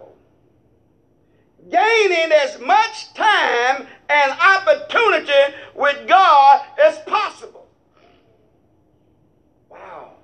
[1.70, 7.68] gaining as much time and opportunity with God as possible.
[9.68, 10.14] Wow.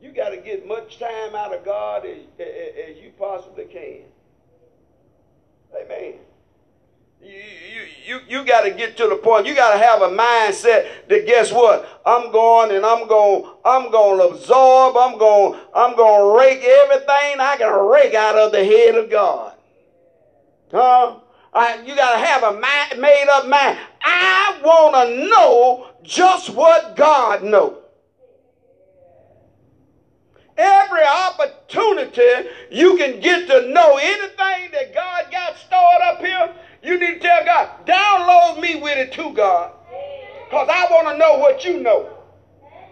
[0.00, 4.04] You got to get as much time out of God as, as, you possibly can.
[5.80, 6.14] Amen.
[7.22, 7.40] You,
[8.04, 9.46] you, you, got to get to the point.
[9.46, 12.02] You got to have a mindset that guess what?
[12.06, 14.96] I'm going and I'm going I'm going to absorb.
[14.96, 19.10] I'm going I'm going to rake everything I can rake out of the head of
[19.10, 19.54] God.
[20.70, 21.16] Huh?
[21.52, 23.78] I, you got to have a mind, made up mind.
[24.02, 27.78] I want to know just what God knows.
[30.58, 36.98] Every opportunity you can get to know anything that God got stored up here, you
[36.98, 39.72] need to tell God, download me with it too, God.
[40.44, 42.10] Because I want to know what you know.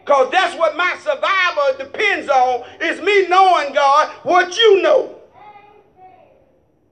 [0.05, 5.18] Because that's what my survival depends on, is me knowing, God, what you know.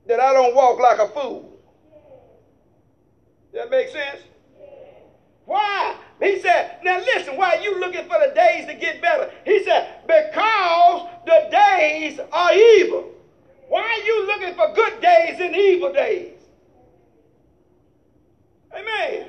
[0.06, 1.60] That I don't walk like a fool.
[3.52, 4.22] That makes sense?
[5.44, 5.96] Why?
[6.20, 9.30] He said, now listen, why are you looking for the days to get better?
[9.44, 13.10] He said, because the days are evil.
[13.68, 16.31] Why are you looking for good days and evil days?
[18.74, 19.28] Amen.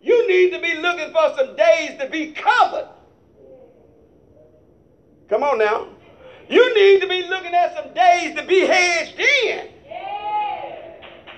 [0.00, 2.88] You need to be looking for some days to be covered.
[5.28, 5.88] Come on now.
[6.48, 9.68] You need to be looking at some days to be hedged in.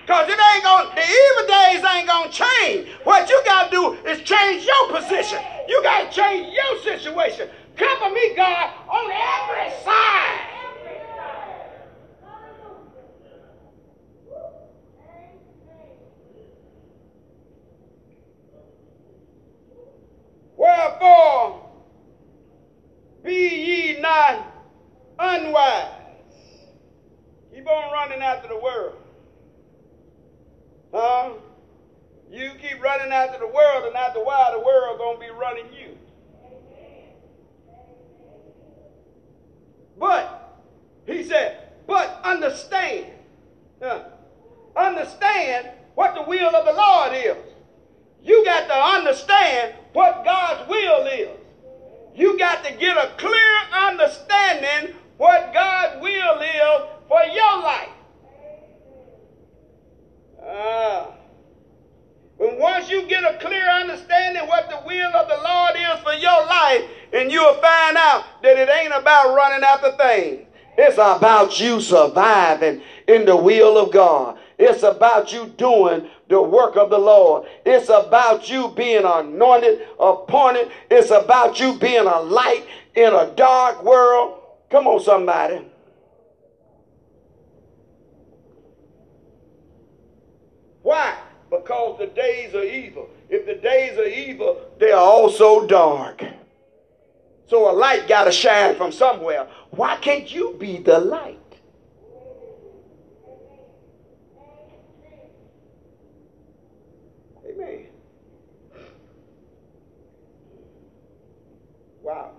[0.01, 2.89] Because it ain't going the evil days ain't gonna change.
[3.03, 5.39] What you gotta do is change your position.
[5.67, 7.49] You gotta change your situation.
[7.75, 10.48] Cover me, God, on every side.
[20.69, 21.67] Wherefore,
[23.23, 24.45] be ye not
[25.17, 25.87] unwise.
[27.51, 28.97] Keep on running after the world.
[30.93, 31.31] Huh?
[32.29, 35.65] You keep running after the world, and after a while, the world gonna be running
[35.73, 35.97] you.
[39.97, 40.61] But
[41.07, 43.07] he said, but understand,
[43.81, 44.01] uh,
[44.75, 47.53] understand what the will of the Lord is.
[48.21, 51.37] You got to understand what God's will is.
[52.15, 57.89] You got to get a clear understanding what God's will is for your life.
[60.45, 61.07] Ah.
[62.39, 66.13] And once you get a clear understanding what the will of the Lord is for
[66.13, 70.45] your life, and you'll find out that it ain't about running after things.
[70.77, 74.37] It's about you surviving in the will of God.
[74.57, 77.47] It's about you doing the work of the Lord.
[77.65, 80.71] It's about you being anointed, appointed.
[80.89, 82.65] It's about you being a light
[82.95, 84.41] in a dark world.
[84.69, 85.65] Come on, somebody.
[90.83, 91.17] Why?
[91.49, 93.09] Because the days are evil.
[93.29, 96.23] If the days are evil, they are also dark.
[97.47, 99.47] So a light got to shine from somewhere.
[99.71, 101.37] Why can't you be the light?
[107.49, 107.87] Amen.
[112.03, 112.31] Wow.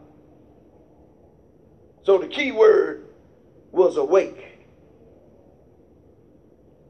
[2.03, 3.07] So the key word
[3.73, 4.67] was awake.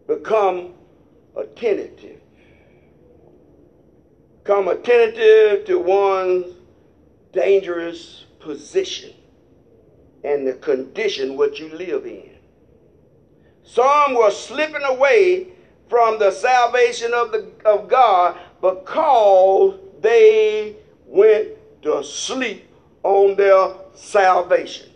[0.07, 0.75] Become
[1.37, 2.21] attentive.
[4.45, 6.55] Come attentive to one's
[7.33, 9.13] dangerous position
[10.25, 12.31] and the condition what you live in.
[13.63, 15.49] Some were slipping away
[15.89, 21.49] from the salvation of, the, of God because they went
[21.83, 22.69] to sleep
[23.03, 24.90] on their salvation.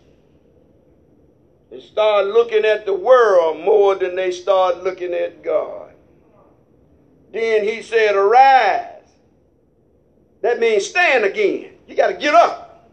[1.81, 5.93] Started looking at the world more than they start looking at God.
[7.33, 9.03] Then he said, Arise.
[10.41, 11.73] That means stand again.
[11.87, 12.91] You got to get up.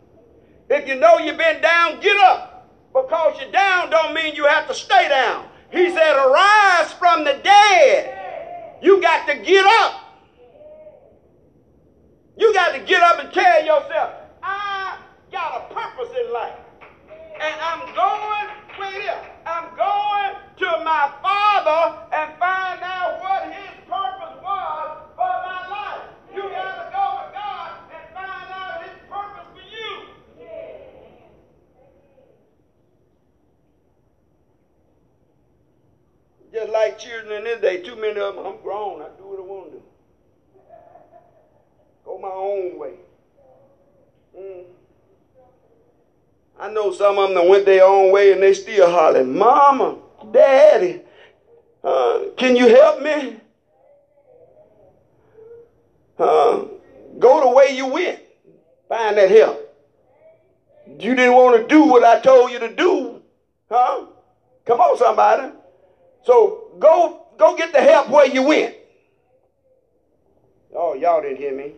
[0.69, 2.71] If you know you've been down, get up.
[2.93, 5.47] Because you're down don't mean you have to stay down.
[5.71, 8.79] He said, Arise from the dead.
[8.83, 10.01] You got to get up.
[12.37, 14.13] You got to get up and tell yourself,
[14.43, 14.99] I
[15.31, 16.59] got a purpose in life.
[17.35, 23.75] And I'm going, wait here, I'm going to my Father and find out what His
[23.87, 26.03] purpose was for my life.
[26.35, 30.07] You got to go to God and find out His purpose for you.
[36.53, 39.39] Just like children in this day, too many of them, I'm grown, I do what
[39.39, 39.83] I want to do.
[42.05, 42.95] Go my own way.
[46.63, 49.99] I know some of them that went their own way and they still hollering, Mama,
[50.31, 51.01] Daddy,
[51.83, 53.41] uh, can you help me?
[56.17, 56.67] Uh,
[57.19, 58.21] go the way you went.
[58.89, 59.59] Find that help.
[60.87, 63.23] You didn't want to do what I told you to do.
[63.69, 64.07] Huh?
[64.65, 65.53] Come on, somebody.
[66.25, 68.77] So go go get the help where you went.
[70.73, 71.73] Oh, y'all didn't hear me.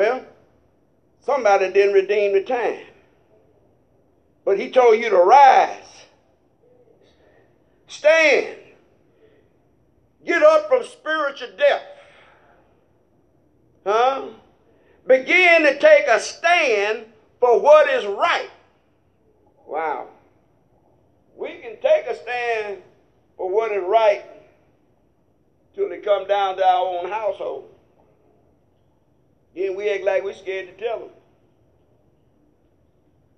[0.00, 0.24] Well,
[1.20, 2.86] somebody didn't redeem the time.
[4.46, 6.06] But he told you to rise.
[7.86, 8.56] Stand.
[10.24, 11.82] Get up from spiritual death.
[13.84, 14.28] Huh?
[15.06, 17.04] Begin to take a stand
[17.38, 18.48] for what is right.
[19.66, 20.08] Wow.
[21.36, 22.78] We can take a stand
[23.36, 24.24] for what is right
[25.74, 27.69] till it come down to our own household.
[29.54, 31.10] Then we act like we're scared to tell them.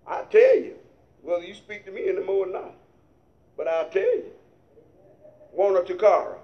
[0.06, 0.76] I tell you,
[1.22, 2.74] whether you speak to me anymore or not,
[3.56, 4.32] but I'll tell you.
[5.52, 6.36] Warner Takara.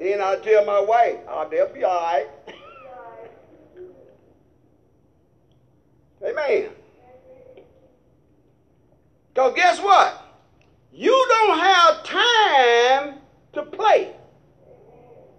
[0.00, 2.26] Then I tell my wife, oh, they'll be all right.
[6.24, 6.70] Amen.
[9.32, 10.23] Because guess what?
[10.96, 13.14] You don't have time
[13.54, 14.14] to play.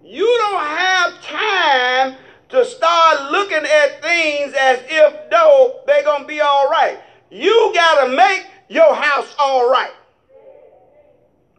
[0.03, 2.17] You don't have time
[2.49, 6.99] to start looking at things as if though they're going to be all right.
[7.31, 9.93] You got to make your house all right.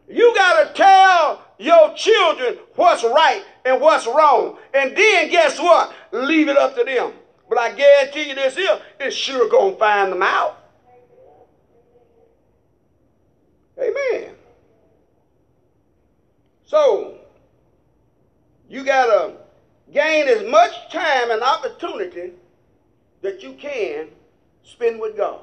[0.07, 4.59] You got to tell your children what's right and what's wrong.
[4.75, 5.91] And then guess what?
[6.11, 7.13] Leave it up to them.
[7.49, 10.56] But I guarantee you this here, it's sure going to find them out.
[13.79, 14.35] Amen.
[16.65, 17.19] So,
[18.69, 19.33] you got to
[19.93, 22.33] gain as much time and opportunity
[23.21, 24.07] that you can
[24.63, 25.41] spend with God.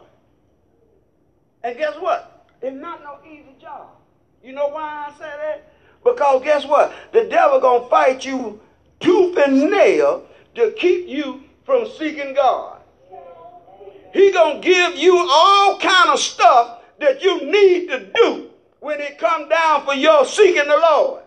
[1.62, 2.46] And guess what?
[2.60, 3.88] It's not no easy job.
[4.42, 5.72] You know why I say that?
[6.04, 6.92] Because guess what?
[7.12, 8.60] The devil gonna fight you
[9.00, 12.82] tooth and nail to keep you from seeking God.
[14.12, 18.50] He gonna give you all kind of stuff that you need to do
[18.80, 21.22] when it come down for your seeking the Lord.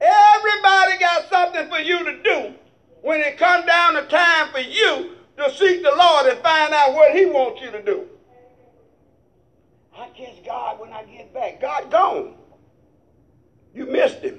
[0.00, 2.54] Everybody got something for you to do
[3.02, 6.94] when it come down to time for you to seek the Lord and find out
[6.94, 8.06] what he wants you to do.
[9.96, 11.60] I kiss God when I get back.
[11.60, 12.34] God gone.
[13.74, 14.38] You missed him.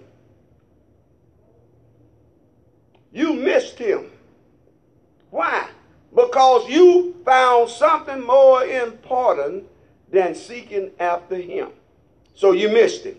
[3.11, 4.11] You missed him.
[5.29, 5.67] Why?
[6.13, 9.65] Because you found something more important
[10.11, 11.69] than seeking after him.
[12.33, 13.17] So you missed him.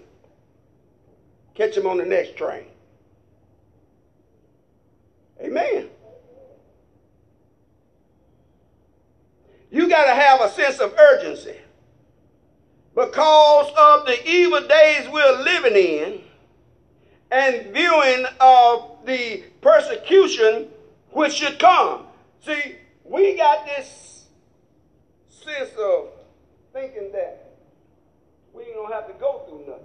[1.54, 2.64] Catch him on the next train.
[5.40, 5.88] Amen.
[9.70, 11.56] You got to have a sense of urgency
[12.94, 16.20] because of the evil days we're living in
[17.30, 20.68] and viewing of the persecution
[21.12, 22.06] which should come.
[22.44, 24.26] See, we got this
[25.28, 26.08] sense of
[26.72, 27.56] thinking that
[28.52, 29.84] we ain't gonna have to go through nothing.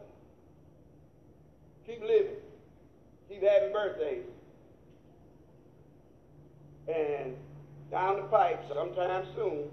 [1.85, 2.35] Keep living.
[3.29, 4.25] Keep having birthdays.
[6.87, 7.35] And
[7.91, 9.69] down the pipe, sometime soon,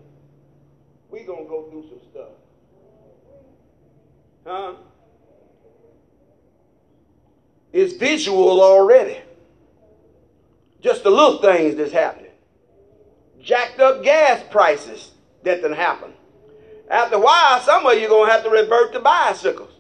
[1.11, 2.29] we gonna go through some stuff.
[4.47, 4.75] Huh?
[7.73, 9.19] It's visual already.
[10.81, 12.22] Just the little things that's happening.
[13.43, 15.11] Jacked up gas prices
[15.43, 16.13] that done happen.
[16.89, 19.71] After a while, some of you are going to have to revert to bicycles.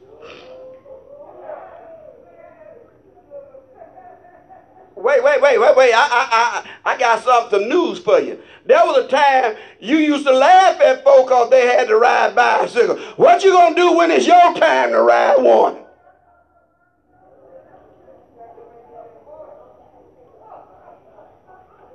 [4.97, 5.93] Wait, wait, wait, wait, wait.
[5.93, 8.41] I, I, I, I got something news for you.
[8.67, 12.35] There was a time you used to laugh at folk because they had to ride
[12.35, 12.97] bicycle.
[13.17, 15.79] What you gonna do when it's your time to ride one?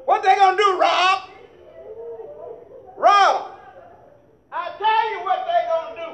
[0.05, 1.29] What they gonna do, Rob?
[2.97, 3.51] Rob,
[4.51, 6.09] I tell you what they gonna do.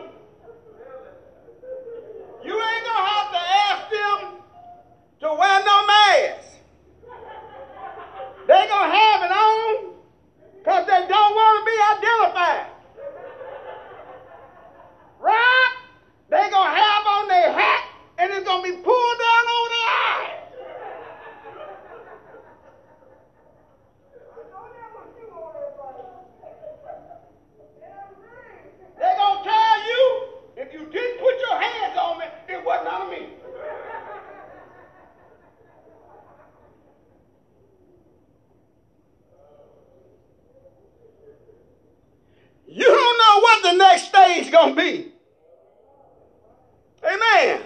[2.47, 4.19] You ain't gonna have to ask them
[5.21, 6.57] to wear no mask.
[8.47, 9.93] They gonna have it on
[10.57, 12.73] because they don't want to be identified.
[16.33, 17.83] They gonna have on their hat
[18.17, 20.32] and it's gonna be pulled down over their eyes.
[44.53, 45.11] Going to be.
[47.03, 47.61] Amen.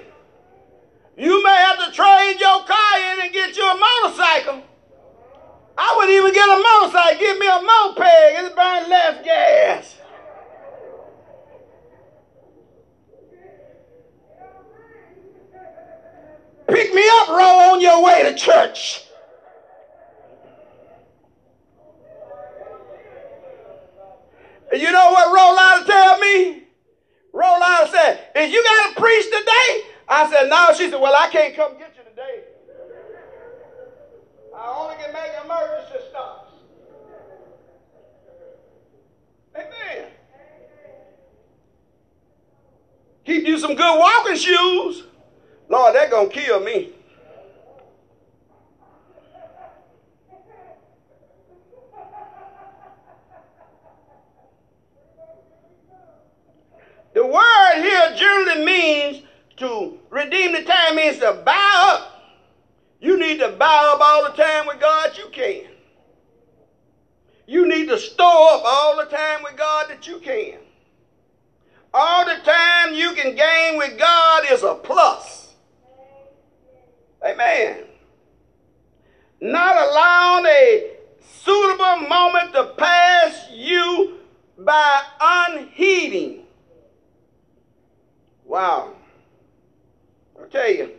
[1.17, 4.63] You may have to trade your car in and get you a motorcycle.
[5.77, 7.19] I wouldn't even get a motorcycle.
[7.19, 7.99] Give me a moped.
[7.99, 9.93] It burns less gas.
[16.67, 19.03] Pick me up, roll on your way to church.
[24.73, 26.63] You know what Rolanda tell me?
[27.33, 29.83] Rolanda said, Is you got to preach today?
[30.07, 30.73] I said, No.
[30.75, 32.43] She said, Well, I can't come get you today.
[34.55, 36.51] I only can make emergency stops.
[39.55, 40.07] Amen.
[43.25, 45.03] Keep you some good walking shoes.
[45.69, 46.93] Lord, they're going to kill me.
[57.13, 57.46] The word
[57.83, 59.23] here generally means
[59.57, 62.13] to redeem the time means to buy up.
[62.99, 65.65] You need to buy up all the time with God you can.
[67.45, 70.59] You need to store up all the time with God that you can.
[71.93, 75.53] All the time you can gain with God is a plus.
[77.25, 77.85] Amen.
[79.39, 80.91] Not allowing a
[81.43, 84.17] suitable moment to pass you
[84.57, 86.46] by unheeding.
[88.47, 88.93] Wow.
[90.39, 90.91] I'll tell you,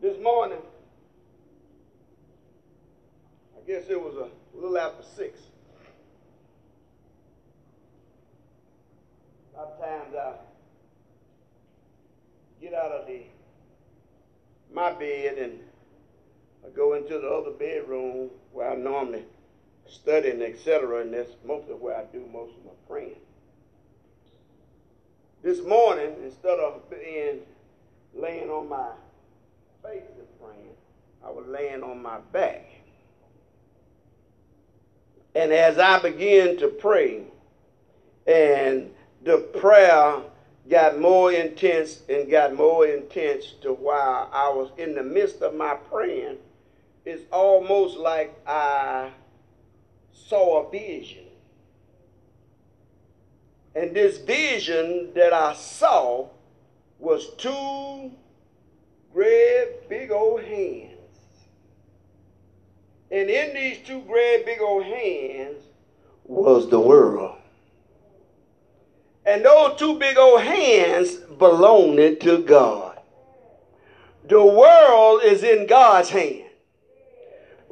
[0.00, 0.58] this morning,
[3.54, 5.38] I guess it was a little after six.
[9.54, 10.32] A lot of times I
[12.60, 13.20] get out of the
[14.72, 15.60] my bed and
[16.64, 19.24] I go into the other bedroom where I normally
[19.86, 21.02] study and etc.
[21.02, 23.16] And that's mostly where I do most of my praying.
[25.44, 27.40] This morning, instead of being
[28.14, 28.88] laying on my
[29.82, 30.74] face and praying,
[31.22, 32.64] I was laying on my back.
[35.34, 37.24] And as I began to pray,
[38.26, 38.90] and
[39.22, 40.22] the prayer
[40.70, 45.54] got more intense and got more intense to while I was in the midst of
[45.54, 46.38] my praying,
[47.04, 49.10] it's almost like I
[50.10, 51.26] saw a vision.
[53.74, 56.28] And this vision that I saw
[56.98, 58.12] was two
[59.12, 60.90] great big old hands.
[63.10, 65.62] And in these two great big old hands
[66.24, 67.36] was the world.
[69.26, 73.00] And those two big old hands belonged to God.
[74.28, 76.43] The world is in God's hand.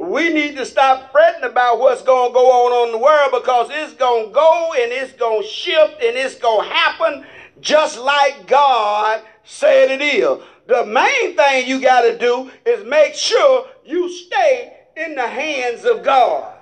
[0.02, 3.68] We need to stop fretting about what's going to go on in the world because
[3.70, 7.24] it's going to go and it's going to shift and it's going to happen
[7.60, 10.42] just like God said it is.
[10.66, 15.84] The main thing you got to do is make sure you stay in the hands
[15.84, 16.52] of God.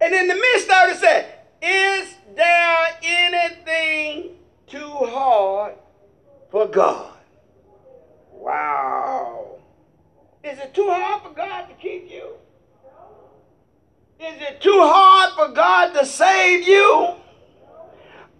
[0.00, 4.36] And in the midst of it, said, Is there anything
[4.68, 5.74] too hard
[6.52, 7.17] for God?
[8.38, 9.58] Wow.
[10.44, 12.34] Is it too hard for God to keep you?
[14.20, 17.14] Is it too hard for God to save you?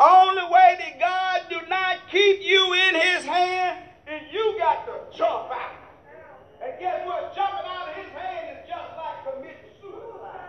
[0.01, 5.16] Only way that God do not keep you in his hand is you got to
[5.16, 5.72] jump out.
[6.62, 7.34] And guess what?
[7.34, 10.49] Jumping out of his hand is just like committing suicide.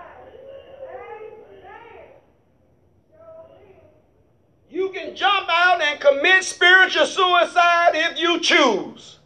[4.69, 9.18] You can jump out and commit spiritual suicide if you choose.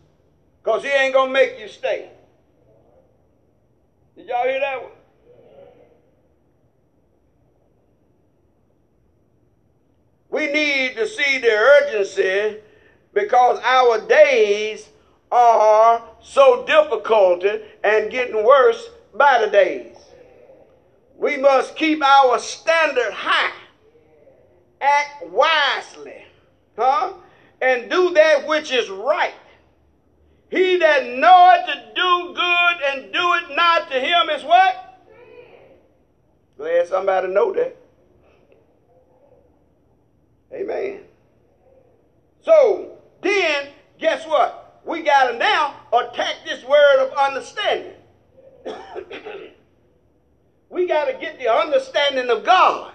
[0.73, 2.09] Because he ain't going to make you stay.
[4.17, 4.91] Did y'all hear that one?
[10.31, 12.57] We need to see the urgency
[13.13, 14.89] because our days
[15.31, 17.45] are so difficult
[17.83, 19.95] and getting worse by the days.
[21.15, 23.53] We must keep our standard high,
[24.81, 26.25] act wisely,
[26.75, 27.13] huh?
[27.61, 29.35] And do that which is right.
[30.53, 35.01] He that knoweth to do good and do it not to him is what?
[36.57, 37.75] Glad somebody know that.
[40.53, 41.05] Amen.
[42.41, 44.81] So then, guess what?
[44.85, 47.93] We got to now attack this word of understanding.
[50.69, 52.93] we got to get the understanding of God.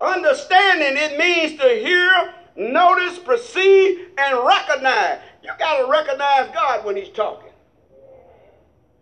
[0.00, 5.20] Understanding, it means to hear, notice, perceive, and recognize.
[5.42, 7.52] You got to recognize God when He's talking.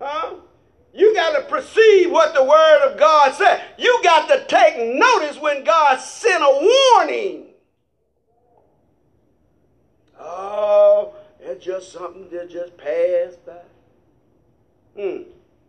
[0.00, 0.34] Huh?
[0.92, 3.62] You got to perceive what the Word of God said.
[3.78, 7.48] You got to take notice when God sent a warning.
[10.18, 13.58] Oh, it's just something that just passed by.
[14.98, 15.22] Hmm.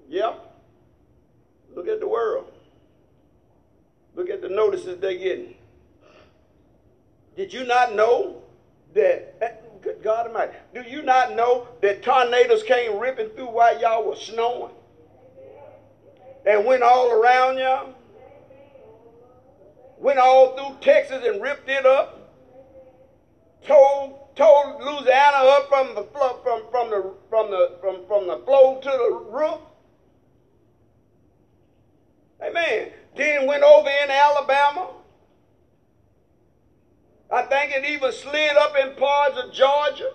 [0.08, 0.56] Yep.
[1.76, 2.52] Look at the world.
[4.16, 5.56] Look at the notices they're getting.
[7.36, 8.42] Did you not know
[8.96, 9.67] that?
[9.82, 10.54] Good God Almighty.
[10.74, 14.74] Do you not know that tornadoes came ripping through while y'all were snowing?
[16.46, 17.94] And went all around y'all?
[19.98, 22.14] Went all through Texas and ripped it up?
[23.66, 26.04] Told Louisiana up from the
[26.44, 29.60] from from the from the from from the floor to the roof.
[32.42, 32.92] Amen.
[33.16, 34.92] Then went over in Alabama.
[37.30, 40.14] I think it even slid up in parts of Georgia.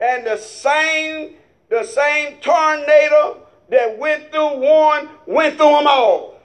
[0.00, 1.34] And the same
[1.68, 6.40] the same tornado that went through one went through them all.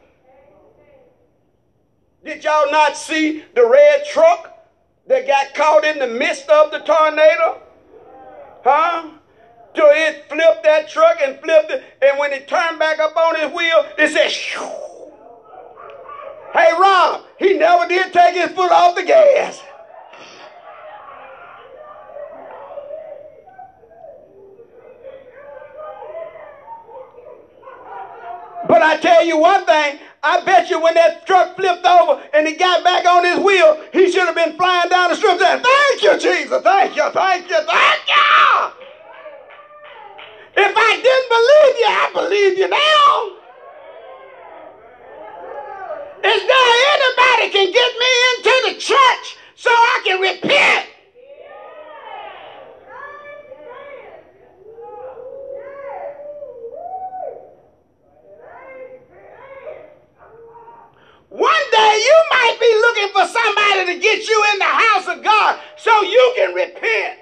[2.26, 4.68] Did y'all not see the red truck
[5.08, 7.62] that got caught in the midst of the tornado?
[8.64, 9.10] Huh?
[9.76, 13.36] So it flipped that truck and flipped it, and when it turned back up on
[13.38, 14.70] its wheel, it said, Shoo.
[16.54, 19.62] Hey, Rob, he never did take his foot off the gas.
[28.68, 32.48] But I tell you one thing, I bet you when that truck flipped over and
[32.48, 35.62] he got back on his wheel, he should have been flying down the strip saying,
[35.62, 36.62] Thank you, Jesus.
[36.64, 38.72] Thank you, thank you, thank you.
[40.56, 43.43] If I didn't believe you, I believe you now.
[46.24, 50.88] Is there anybody can get me into the church so I can repent?
[61.28, 65.24] One day you might be looking for somebody to get you in the house of
[65.24, 67.20] God so you can repent.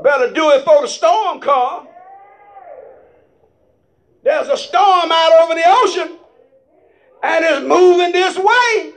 [0.00, 1.88] Better do it before the storm comes.
[4.22, 6.18] There's a storm out over the ocean
[7.24, 8.92] and it's moving this way.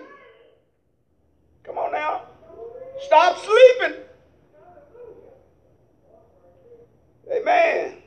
[1.63, 2.23] Come on now.
[3.05, 4.01] Stop sleeping.
[7.31, 7.97] Amen.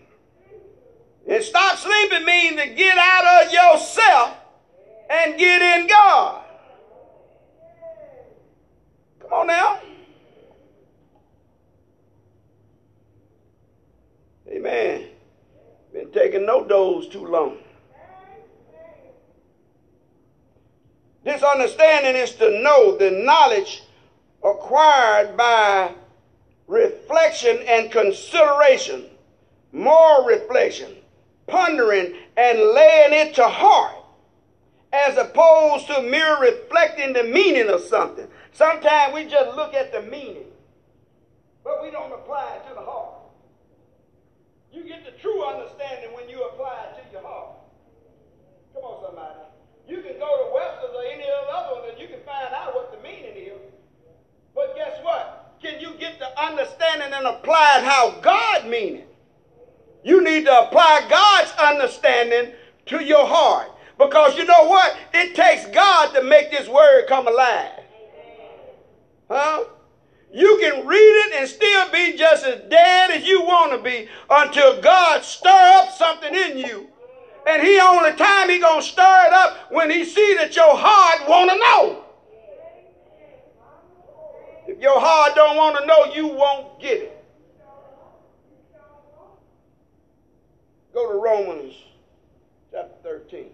[1.26, 4.36] And stop sleeping means to get out of yourself
[5.08, 6.44] and get in God.
[9.20, 9.80] Come on now.
[14.48, 15.06] Amen.
[15.94, 17.56] Been taking no dose too long.
[21.22, 23.82] This understanding is to know the knowledge
[24.42, 25.92] acquired by
[26.66, 29.06] reflection and consideration,
[29.72, 30.96] more reflection,
[31.46, 33.96] pondering, and laying it to heart
[34.92, 38.26] as opposed to mere reflecting the meaning of something.
[38.52, 40.46] Sometimes we just look at the meaning,
[41.62, 43.14] but we don't apply it to the heart.
[44.72, 47.50] You get the true understanding when you apply it to your heart.
[48.74, 49.49] Come on, somebody.
[49.90, 52.92] You can go to Webster's or any other ones and you can find out what
[52.92, 53.60] the meaning is.
[54.54, 55.56] But guess what?
[55.60, 59.08] Can you get the understanding and apply it how God means it?
[60.04, 62.52] You need to apply God's understanding
[62.86, 63.72] to your heart.
[63.98, 64.96] Because you know what?
[65.12, 67.80] It takes God to make this word come alive.
[69.28, 69.64] Huh?
[70.32, 74.08] You can read it and still be just as dead as you want to be
[74.30, 76.89] until God stir up something in you.
[77.46, 81.28] And he only time he gonna stir it up when he see that your heart
[81.28, 82.04] want to know.
[84.66, 87.24] If your heart don't want to know, you won't get it.
[90.92, 91.74] Go to Romans
[92.70, 93.46] chapter 13.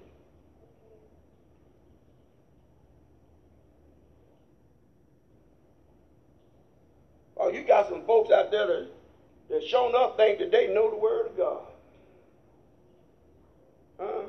[7.39, 8.89] Oh, you got some folks out there that,
[9.51, 11.63] that shown up think that they know the word of God.
[13.99, 14.23] Huh?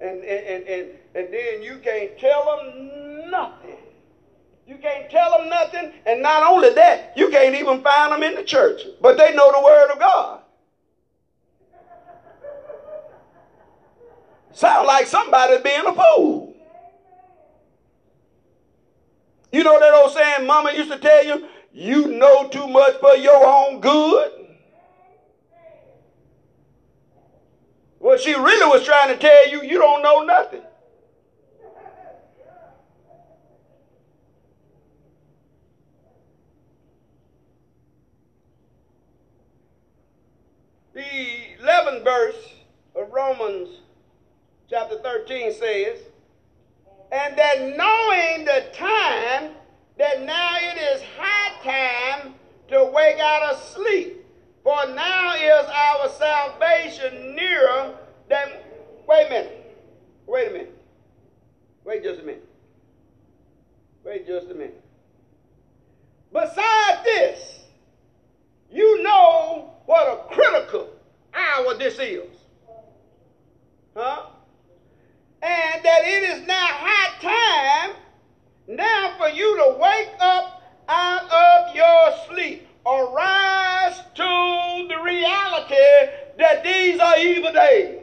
[0.00, 3.76] And, and, and, and, then you can't tell them nothing.
[4.66, 5.92] You can't tell them nothing.
[6.06, 8.82] And not only that, you can't even find them in the church.
[9.00, 10.40] But they know the word of God.
[14.52, 16.54] Sound like somebody being a fool.
[19.52, 23.14] You know that old saying mama used to tell you, you know too much for
[23.16, 24.32] your own good.
[28.02, 30.62] What she really was trying to tell you, you don't know nothing.
[40.92, 42.48] These 11th verse
[42.96, 43.68] of Romans
[44.68, 46.00] chapter 13 says,
[47.12, 49.52] And that knowing the time,
[49.96, 52.34] that now it is high time
[52.66, 54.21] to wake out of sleep.
[54.62, 57.96] For now is our salvation nearer
[58.28, 58.48] than.
[59.08, 59.76] Wait a minute.
[60.26, 60.78] Wait a minute.
[61.84, 62.48] Wait just a minute.
[64.04, 64.80] Wait just a minute.
[66.32, 67.60] Besides this,
[68.70, 70.88] you know what a critical
[71.34, 72.24] hour this is.
[73.96, 74.26] Huh?
[75.42, 77.96] And that it is now high time
[78.68, 82.68] now for you to wake up out of your sleep.
[82.84, 88.02] Arise to the reality that these are evil days.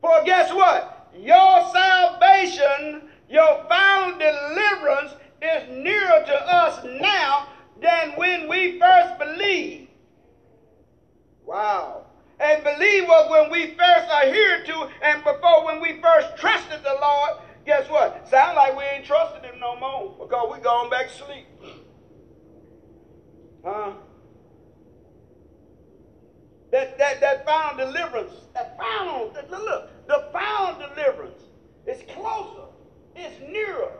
[0.00, 1.10] For guess what?
[1.18, 5.12] Your salvation, your final deliverance
[5.42, 7.48] is nearer to us now
[7.80, 9.88] than when we first believed.
[11.44, 12.06] Wow.
[12.38, 16.96] And believe was when we first adhered to and before when we first trusted the
[17.00, 17.32] Lord.
[17.66, 18.28] Guess what?
[18.28, 21.46] Sound like we ain't trusted him no more because we gone back to sleep.
[23.64, 23.92] Huh?
[26.72, 31.42] That, that, that found deliverance, that found, look, the found deliverance
[31.86, 32.66] is closer,
[33.16, 33.92] it's nearer.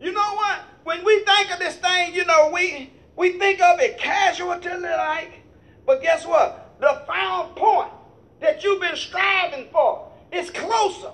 [0.00, 0.60] You know what?
[0.84, 5.42] When we think of this thing, you know, we, we think of it casualty like,
[5.84, 6.76] but guess what?
[6.80, 7.92] The final point
[8.40, 11.10] that you've been striving for is closer.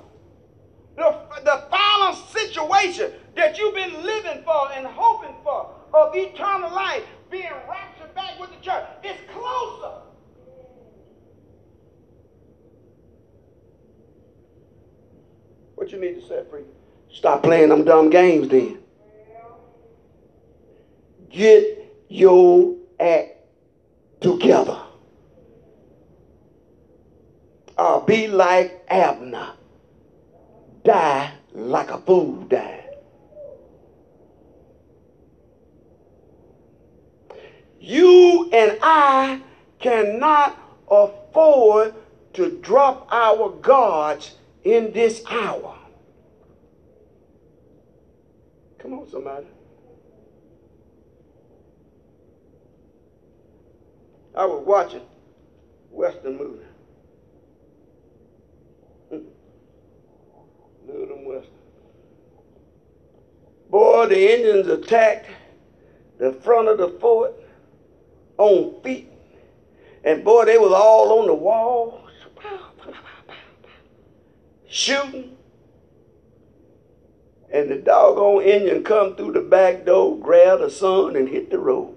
[0.97, 7.03] The, the final situation that you've been living for and hoping for of eternal life
[7.31, 9.93] being raptured back with the church is closer.
[15.75, 16.63] What you need to set free?
[17.13, 18.79] Stop playing them dumb games then.
[21.31, 23.39] Get your act
[24.21, 24.81] together.
[27.77, 29.53] Or be like Abner.
[30.85, 32.84] Die like a fool died.
[37.85, 39.43] You and I
[39.79, 40.59] cannot
[40.91, 41.95] afford
[42.33, 45.77] to drop our guards in this hour.
[48.79, 49.47] Come on, somebody.
[54.35, 55.03] I was watching
[55.91, 56.65] Western movie.
[60.87, 61.29] Little hmm.
[61.29, 61.53] Western.
[63.69, 65.27] Boy, the Indians attacked
[66.19, 67.44] the front of the fort
[68.39, 69.11] on feet.
[70.05, 72.05] And boy, they was all on the wall
[74.75, 75.37] shooting.
[77.53, 81.59] And the doggone Indian come through the back door, grabbed a son, and hit the
[81.59, 81.97] road.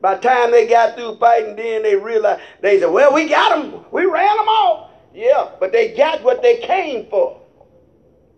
[0.00, 3.62] By the time they got through fighting, then they realized, they said, well, we got
[3.62, 3.84] them.
[3.92, 4.90] We ran them off.
[5.14, 7.40] Yeah, but they got what they came for.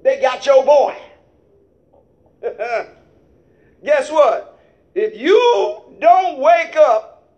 [0.03, 0.96] They got your boy.
[3.84, 4.51] Guess what?
[4.95, 7.32] If you don't wake up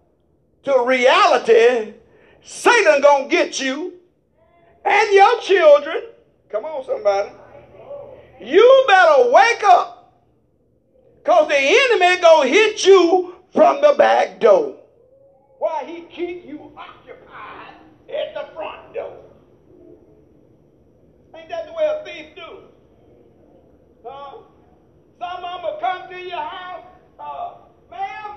[0.64, 1.94] to reality,
[2.42, 3.94] Satan gonna get you
[4.84, 6.02] and your children.
[6.50, 7.30] Come on, somebody.
[8.40, 10.12] You better wake up.
[11.22, 14.76] Because the enemy gonna hit you from the back door.
[15.58, 17.74] Why he keep you occupied
[18.08, 19.24] at the front door.
[21.34, 22.64] Ain't that the way a thief do?
[24.04, 24.38] Huh?
[25.18, 26.84] Some will come to your house.
[27.18, 27.54] Uh,
[27.90, 28.36] ma'am,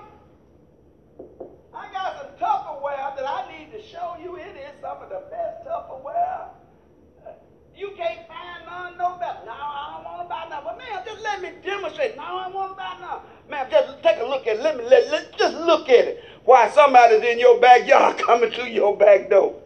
[1.73, 4.35] I got some Tupperware that I need to show you.
[4.35, 6.49] It is some of the best Tupperware.
[7.75, 9.39] You can't find none no better.
[9.45, 10.63] No, I don't want to buy none.
[10.63, 12.17] But man, just let me demonstrate.
[12.17, 13.19] No, I don't want to buy none.
[13.49, 14.63] Man, just take a look at it.
[14.63, 16.23] Let me let, just look at it.
[16.43, 19.61] Why somebody's in your backyard coming through your back door.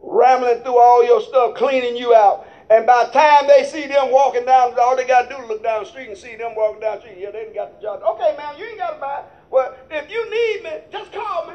[0.00, 2.46] Rambling through all your stuff, cleaning you out.
[2.70, 5.48] And by the time they see them walking down, all they got to do is
[5.48, 7.18] look down the street and see them walking down the street.
[7.18, 8.02] Yeah, they ain't got the job.
[8.02, 9.24] Okay, man, you ain't got to buy.
[9.50, 11.54] Well, if you need me, just call me.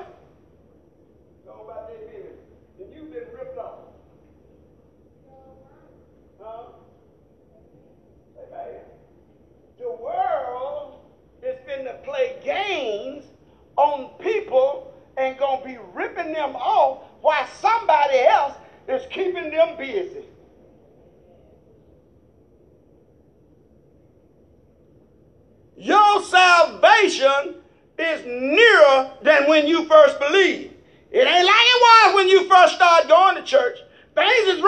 [1.46, 2.40] Go about that business.
[2.80, 3.80] If you've been ripped off.
[6.42, 6.64] Huh?
[8.38, 8.82] Amen.
[9.80, 11.00] The world
[11.42, 13.26] is to play games
[13.78, 18.54] on people and to be ripping them off while somebody else
[18.88, 20.26] is keeping them busy.
[25.78, 27.56] Your salvation
[28.00, 30.74] is nearer than when you first believed.
[31.12, 33.78] It ain't like it was when you first started going to church.
[34.16, 34.56] Things is